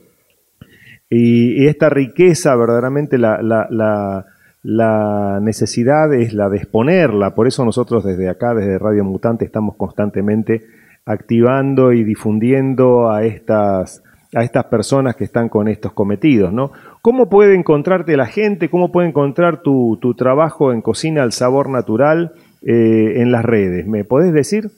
Y, 1.15 1.67
esta 1.67 1.91
riqueza, 1.91 2.57
verdaderamente 2.57 3.19
la, 3.19 3.43
la, 3.43 4.25
la, 4.63 5.41
necesidad 5.43 6.13
es 6.15 6.33
la 6.33 6.49
de 6.49 6.57
exponerla. 6.57 7.35
Por 7.35 7.47
eso 7.47 7.67
nosotros 7.67 8.03
desde 8.03 8.31
acá, 8.31 8.55
desde 8.55 8.79
Radio 8.79 9.05
Mutante, 9.05 9.45
estamos 9.45 9.77
constantemente 9.77 10.63
activando 11.05 11.93
y 11.93 12.03
difundiendo 12.03 13.11
a 13.11 13.25
estas, 13.25 14.03
a 14.35 14.43
estas 14.43 14.65
personas 14.65 15.17
que 15.17 15.25
están 15.25 15.49
con 15.49 15.69
estos 15.69 15.93
cometidos, 15.93 16.53
¿no? 16.53 16.71
¿Cómo 17.03 17.29
puede 17.29 17.55
encontrarte 17.55 18.17
la 18.17 18.27
gente? 18.27 18.71
¿Cómo 18.71 18.91
puede 18.91 19.09
encontrar 19.09 19.63
tu, 19.63 19.99
trabajo 20.17 20.73
en 20.73 20.81
Cocina 20.81 21.23
al 21.23 21.33
Sabor 21.33 21.69
Natural 21.69 22.33
eh, 22.63 23.21
en 23.21 23.31
las 23.31 23.45
redes? 23.45 23.87
¿Me 23.87 24.05
podés 24.05 24.33
decir? 24.33 24.71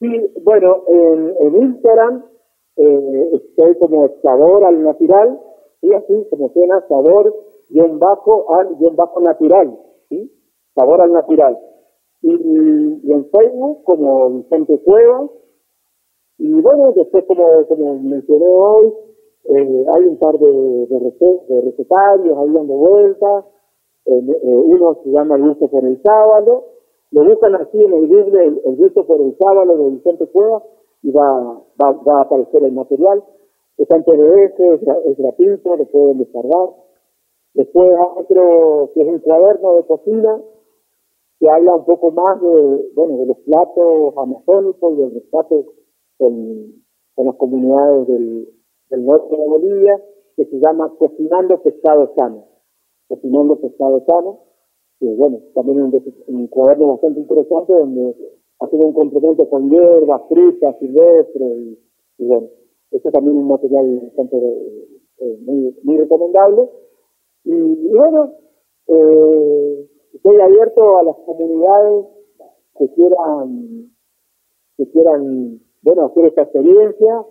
Sí, 0.00 0.08
bueno, 0.44 0.84
en, 0.86 1.62
Instagram 1.62 2.24
eh, 2.76 3.30
estoy 3.34 3.76
como 3.78 4.08
sabor 4.22 4.64
al 4.64 4.82
natural, 4.82 5.40
y 5.82 5.92
así 5.92 6.26
como 6.30 6.50
suena 6.52 6.80
sabor 6.88 7.34
un 7.70 7.98
bajo 7.98 8.54
al 8.54 8.68
un 8.78 8.96
bajo 8.96 9.20
natural, 9.20 9.76
¿sí? 10.08 10.32
sabor 10.74 11.00
al 11.02 11.12
natural. 11.12 11.58
Y, 12.22 12.30
en 12.30 13.26
Facebook 13.30 13.84
como 13.84 14.30
Vicente 14.30 14.78
Cuevas, 14.84 15.30
y 16.38 16.52
bueno, 16.60 16.92
después 16.92 17.24
como, 17.26 17.66
como 17.66 17.98
mencioné 18.00 18.46
hoy, 18.46 18.92
eh, 19.44 19.86
hay 19.94 20.04
un 20.04 20.18
par 20.18 20.38
de, 20.38 20.86
de, 20.86 21.60
recetarios 21.60 22.38
ahí 22.38 22.52
dando 22.52 22.74
vueltas, 22.74 23.44
eh, 24.04 24.22
uno 24.44 24.98
se 25.02 25.10
llama 25.10 25.36
El 25.36 25.48
gusto 25.48 25.68
por 25.68 25.84
el 25.84 26.00
sábado, 26.02 26.64
lo 27.10 27.24
buscan 27.24 27.54
así 27.56 27.82
en 27.82 27.92
el 27.92 28.06
Google, 28.08 28.44
el, 28.44 28.60
el 28.64 28.76
gusto 28.76 29.06
por 29.06 29.20
el 29.20 29.36
sábado 29.38 29.76
de 29.76 29.90
Vicente 29.90 30.26
Cuevas, 30.26 30.62
y 31.02 31.10
va, 31.10 31.62
va, 31.82 31.92
va 31.92 32.18
a 32.18 32.22
aparecer 32.22 32.64
el 32.64 32.72
material. 32.72 33.24
Está 33.76 33.96
en 33.96 34.04
PDF, 34.04 34.60
es, 34.60 35.16
gratuito, 35.16 35.76
lo 35.76 35.84
pueden 35.86 36.18
descargar. 36.18 36.70
Después 37.54 37.88
otro 38.16 38.90
que 38.94 39.02
es 39.02 39.08
un 39.08 39.18
cuaderno 39.20 39.76
de 39.76 39.86
cocina 39.86 40.40
que 41.40 41.48
habla 41.48 41.74
un 41.74 41.84
poco 41.84 42.10
más 42.10 42.40
de, 42.40 42.90
bueno, 42.94 43.16
de 43.18 43.26
los 43.26 43.38
platos 43.38 44.14
amazónicos 44.16 44.92
y 44.92 44.96
del 44.96 45.14
rescate 45.14 45.66
en, 46.18 46.84
las 47.16 47.34
comunidades 47.36 48.06
del, 48.06 48.48
norte 49.04 49.36
de 49.36 49.46
Bolivia, 49.46 50.02
que 50.36 50.44
se 50.46 50.58
llama 50.60 50.92
Cocinando 50.98 51.60
Pescado 51.62 52.12
Sano. 52.16 52.46
Cocinando 53.08 53.60
Pescado 53.60 54.04
Sano, 54.06 54.40
que 55.00 55.06
bueno, 55.06 55.40
también 55.54 55.92
es 55.94 56.02
un, 56.26 56.46
cuaderno 56.46 56.88
bastante 56.88 57.20
interesante 57.20 57.72
donde 57.72 58.14
hacer 58.60 58.80
un 58.84 58.92
complemento 58.92 59.48
con 59.48 59.70
hierbas, 59.70 60.22
frutas, 60.28 60.76
silvestres, 60.78 61.78
y, 62.18 62.26
bueno, 62.26 62.48
esto 62.90 63.10
también 63.10 63.36
es 63.36 63.42
un 63.42 63.48
material 63.48 64.00
bastante 64.04 64.36
eh, 65.18 65.38
muy, 65.42 65.76
muy 65.82 65.98
recomendable. 65.98 66.68
Y, 67.44 67.88
bueno, 67.88 68.32
eh, 68.86 69.88
estoy 70.14 70.40
abierto 70.40 70.98
a 70.98 71.02
las 71.04 71.16
comunidades 71.24 72.06
que 72.76 72.88
quieran, 72.94 73.90
que 74.76 74.90
quieran, 74.90 75.60
bueno, 75.82 76.06
hacer 76.06 76.26
esta 76.26 76.42
experiencia. 76.42 77.24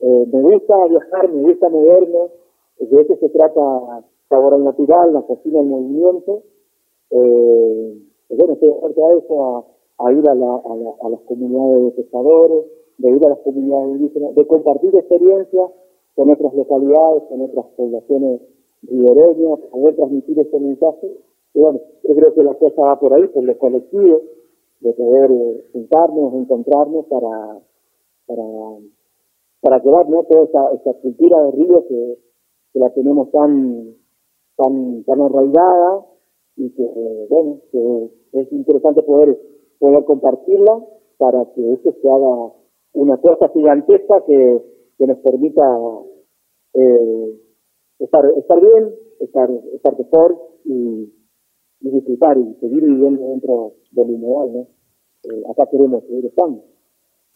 Eh, 0.00 0.26
me 0.32 0.42
gusta 0.42 0.86
viajar, 0.86 1.32
me 1.32 1.42
gusta 1.42 1.68
moverme, 1.68 2.30
de 2.78 3.00
eso 3.00 3.16
se 3.16 3.28
trata 3.28 4.04
Sabor 4.28 4.54
al 4.54 4.64
Natural, 4.64 5.12
la 5.12 5.22
cocina 5.22 5.60
en 5.60 5.68
movimiento. 5.68 6.42
Eh, 7.10 7.98
bueno, 8.30 8.54
estoy 8.54 8.70
abierto 8.70 9.06
a 9.06 9.12
eso, 9.12 9.66
a 9.98 10.12
ir 10.12 10.28
a, 10.28 10.34
la, 10.34 10.54
a, 11.00 11.08
las 11.10 11.20
comunidades 11.20 11.84
de 11.84 11.90
pescadores, 12.02 12.64
de 12.98 13.10
ir 13.10 13.26
a 13.26 13.28
las 13.28 13.38
comunidades 13.40 13.96
indígenas, 13.96 14.34
de 14.34 14.46
compartir 14.46 14.96
experiencias 14.96 15.70
con 16.14 16.30
otras 16.30 16.54
localidades, 16.54 17.22
con 17.28 17.42
otras 17.42 17.66
poblaciones 17.76 18.40
ribereñas, 18.82 19.60
poder 19.70 19.96
transmitir 19.96 20.40
este 20.40 20.58
mensaje. 20.58 21.14
Y 21.54 21.60
bueno, 21.60 21.80
yo 22.02 22.14
creo 22.14 22.34
que 22.34 22.42
la 22.42 22.54
cosa 22.54 22.82
va 22.82 22.98
por 22.98 23.12
ahí, 23.12 23.28
por 23.28 23.44
los 23.44 23.56
colectivos, 23.58 24.22
de 24.80 24.92
poder 24.94 25.30
eh, 25.30 25.64
juntarnos, 25.72 26.34
encontrarnos 26.34 27.06
para, 27.06 27.60
para, 29.60 29.78
para 29.80 30.04
¿no? 30.04 30.24
toda 30.24 30.44
esa, 30.44 30.72
esa 30.72 30.92
cultura 31.00 31.42
de 31.42 31.50
río 31.52 31.86
que, 31.88 32.18
que 32.72 32.78
la 32.78 32.90
tenemos 32.90 33.30
tan, 33.30 33.94
tan, 34.56 35.04
tan 35.04 35.20
arraigada 35.20 36.06
y 36.56 36.70
que, 36.70 37.26
bueno, 37.28 37.60
que 37.70 38.10
es 38.32 38.52
interesante 38.52 39.02
poder 39.02 39.38
poder 39.82 40.04
compartirla 40.04 40.86
para 41.18 41.44
que 41.54 41.72
eso 41.72 41.92
se 42.00 42.08
haga 42.08 42.52
una 42.92 43.16
cosa 43.16 43.48
gigantesca 43.48 44.24
que, 44.24 44.62
que 44.96 45.06
nos 45.08 45.18
permita 45.18 45.64
eh, 46.74 47.40
estar, 47.98 48.24
estar 48.36 48.60
bien, 48.60 48.94
estar, 49.18 49.50
estar 49.74 49.98
mejor 49.98 50.38
y, 50.64 51.12
disfrutar 51.80 52.38
y 52.38 52.54
seguir 52.60 52.84
viviendo 52.84 53.26
dentro 53.26 53.72
del 53.90 54.10
humedal, 54.10 54.52
¿no? 54.52 54.60
Eh, 55.24 55.42
acá 55.50 55.68
queremos 55.68 56.04
seguir 56.04 56.26
estando. 56.26 56.62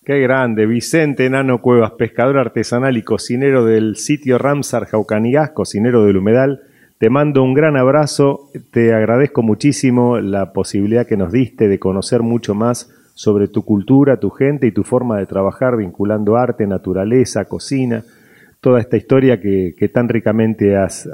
Qué 0.06 0.20
grande, 0.20 0.66
Vicente 0.66 1.28
Nano 1.28 1.60
Cuevas, 1.60 1.90
pescador 1.98 2.38
artesanal 2.38 2.96
y 2.96 3.02
cocinero 3.02 3.64
del 3.64 3.96
sitio 3.96 4.38
Ramsar 4.38 4.84
Jaucanigás, 4.84 5.50
cocinero 5.50 6.04
del 6.04 6.18
humedal. 6.18 6.60
Te 6.98 7.10
mando 7.10 7.42
un 7.42 7.54
gran 7.54 7.76
abrazo, 7.76 8.48
te 8.70 8.94
agradezco 8.94 9.42
muchísimo 9.42 10.20
la 10.20 10.52
posibilidad 10.52 11.08
que 11.08 11.16
nos 11.16 11.32
diste 11.32 11.66
de 11.66 11.80
conocer 11.80 12.22
mucho 12.22 12.54
más 12.54 12.88
sobre 13.14 13.48
tu 13.48 13.64
cultura, 13.64 14.20
tu 14.20 14.30
gente 14.30 14.68
y 14.68 14.70
tu 14.70 14.84
forma 14.84 15.18
de 15.18 15.26
trabajar 15.26 15.76
vinculando 15.76 16.36
arte, 16.36 16.68
naturaleza, 16.68 17.46
cocina, 17.46 18.04
toda 18.60 18.78
esta 18.78 18.96
historia 18.96 19.40
que, 19.40 19.90
tan 19.92 20.08
ricamente 20.08 20.76
has 20.76 21.08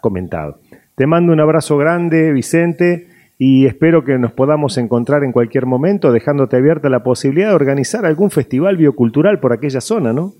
comentado. 0.00 0.60
Te 0.94 1.08
mando 1.08 1.32
un 1.32 1.40
abrazo 1.40 1.76
grande, 1.76 2.30
Vicente, 2.32 3.08
y 3.38 3.66
espero 3.66 4.04
que 4.04 4.18
nos 4.18 4.32
podamos 4.32 4.76
encontrar 4.78 5.22
en 5.22 5.30
cualquier 5.30 5.64
momento, 5.64 6.10
dejándote 6.10 6.56
abierta 6.56 6.88
la 6.88 7.04
posibilidad 7.04 7.50
de 7.50 7.54
organizar 7.54 8.04
algún 8.04 8.30
festival 8.30 8.76
biocultural 8.76 9.38
por 9.38 9.52
aquella 9.52 9.80
zona, 9.80 10.12
¿no? 10.12 10.32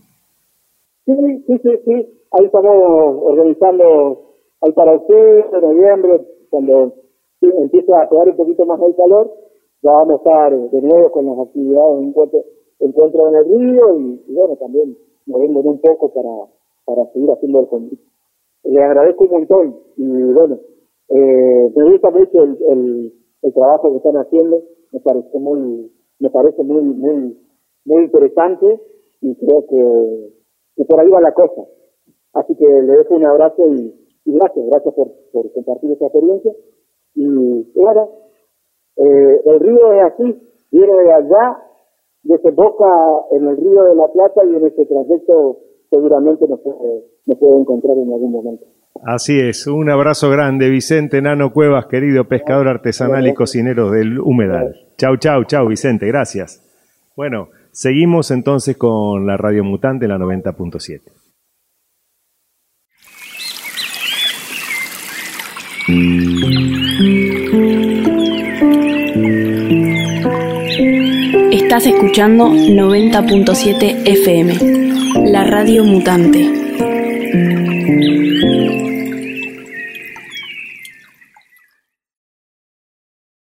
Sí, 1.06 1.14
sí, 1.46 1.60
sí, 1.62 1.70
sí. 1.84 1.92
Ahí 2.32 2.44
estamos 2.44 2.74
organizando 3.22 4.34
al 4.60 4.74
para 4.74 4.92
en 4.94 5.60
noviembre, 5.62 6.20
cuando 6.50 6.92
empiece 7.40 7.92
a 7.94 8.08
pegar 8.08 8.30
un 8.30 8.36
poquito 8.36 8.66
más 8.66 8.80
el 8.82 8.96
calor, 8.96 9.32
ya 9.80 9.92
vamos 9.92 10.14
a 10.14 10.16
estar 10.16 10.52
de 10.52 10.82
nuevo 10.82 11.12
con 11.12 11.26
las 11.26 11.38
actividades 11.38 12.00
de 12.00 12.04
encuentro, 12.04 12.44
encuentro 12.80 13.28
en 13.28 13.34
el 13.36 13.44
río 13.44 14.00
y, 14.00 14.34
bueno, 14.34 14.56
también 14.56 14.98
moviendo 15.26 15.60
un 15.60 15.80
poco 15.80 16.12
para, 16.12 16.50
para 16.84 17.12
seguir 17.12 17.30
haciendo 17.30 17.60
el 17.60 17.68
convite. 17.68 18.02
Le 18.64 18.82
agradezco 18.82 19.24
un 19.24 19.30
montón 19.30 19.76
y 19.96 20.04
bueno, 20.32 20.58
eh, 21.08 21.72
me 21.74 21.90
gusta 21.90 22.10
mucho 22.10 22.42
el, 22.42 22.58
el, 22.68 23.14
el, 23.42 23.54
trabajo 23.54 23.90
que 23.90 23.96
están 23.96 24.16
haciendo, 24.16 24.62
me 24.92 25.00
parece 25.00 25.38
muy, 25.38 25.90
me 26.18 26.30
parece 26.30 26.62
muy, 26.62 26.82
muy, 26.82 27.38
muy 27.84 28.04
interesante 28.04 28.80
y 29.20 29.34
creo 29.36 29.66
que, 29.66 30.32
que 30.76 30.84
por 30.84 31.00
ahí 31.00 31.08
va 31.08 31.20
la 31.20 31.32
cosa. 31.32 31.62
Así 32.34 32.54
que 32.56 32.68
le 32.68 32.96
dejo 32.98 33.14
un 33.14 33.24
abrazo 33.24 33.62
y, 33.72 33.94
y 34.26 34.32
gracias, 34.32 34.66
gracias 34.66 34.94
por, 34.94 35.52
compartir 35.54 35.92
esta 35.92 36.06
experiencia. 36.06 36.52
Y, 37.14 37.26
bueno, 37.74 38.10
eh, 38.96 39.40
el 39.46 39.60
río 39.60 39.92
es 39.92 40.02
así, 40.04 40.48
viene 40.70 41.02
de 41.02 41.12
allá, 41.12 41.62
desemboca 42.22 43.24
en 43.30 43.48
el 43.48 43.56
río 43.56 43.84
de 43.84 43.94
la 43.94 44.08
Plata 44.08 44.44
y 44.44 44.54
en 44.54 44.66
este 44.66 44.84
trayecto 44.84 45.60
seguramente 45.90 46.46
nos 46.46 46.60
puede, 46.60 47.04
nos 47.24 47.38
puede 47.38 47.60
encontrar 47.60 47.96
en 47.96 48.12
algún 48.12 48.32
momento. 48.32 48.66
Así 49.06 49.38
es, 49.38 49.66
un 49.66 49.90
abrazo 49.90 50.30
grande, 50.30 50.68
Vicente 50.68 51.22
Nano 51.22 51.52
Cuevas, 51.52 51.86
querido 51.86 52.24
pescador 52.24 52.68
artesanal 52.68 53.26
y 53.26 53.34
cocinero 53.34 53.90
del 53.90 54.18
Humedal. 54.18 54.74
Chau, 54.96 55.16
chau, 55.16 55.44
chau, 55.44 55.68
Vicente, 55.68 56.06
gracias. 56.06 56.62
Bueno, 57.16 57.48
seguimos 57.72 58.30
entonces 58.30 58.76
con 58.76 59.26
la 59.26 59.36
Radio 59.36 59.64
Mutante, 59.64 60.08
la 60.08 60.18
90.7. 60.18 61.00
Estás 71.50 71.86
escuchando 71.86 72.48
90.7 72.50 74.02
FM, 74.06 75.30
la 75.30 75.44
radio 75.44 75.84
mutante. 75.84 76.58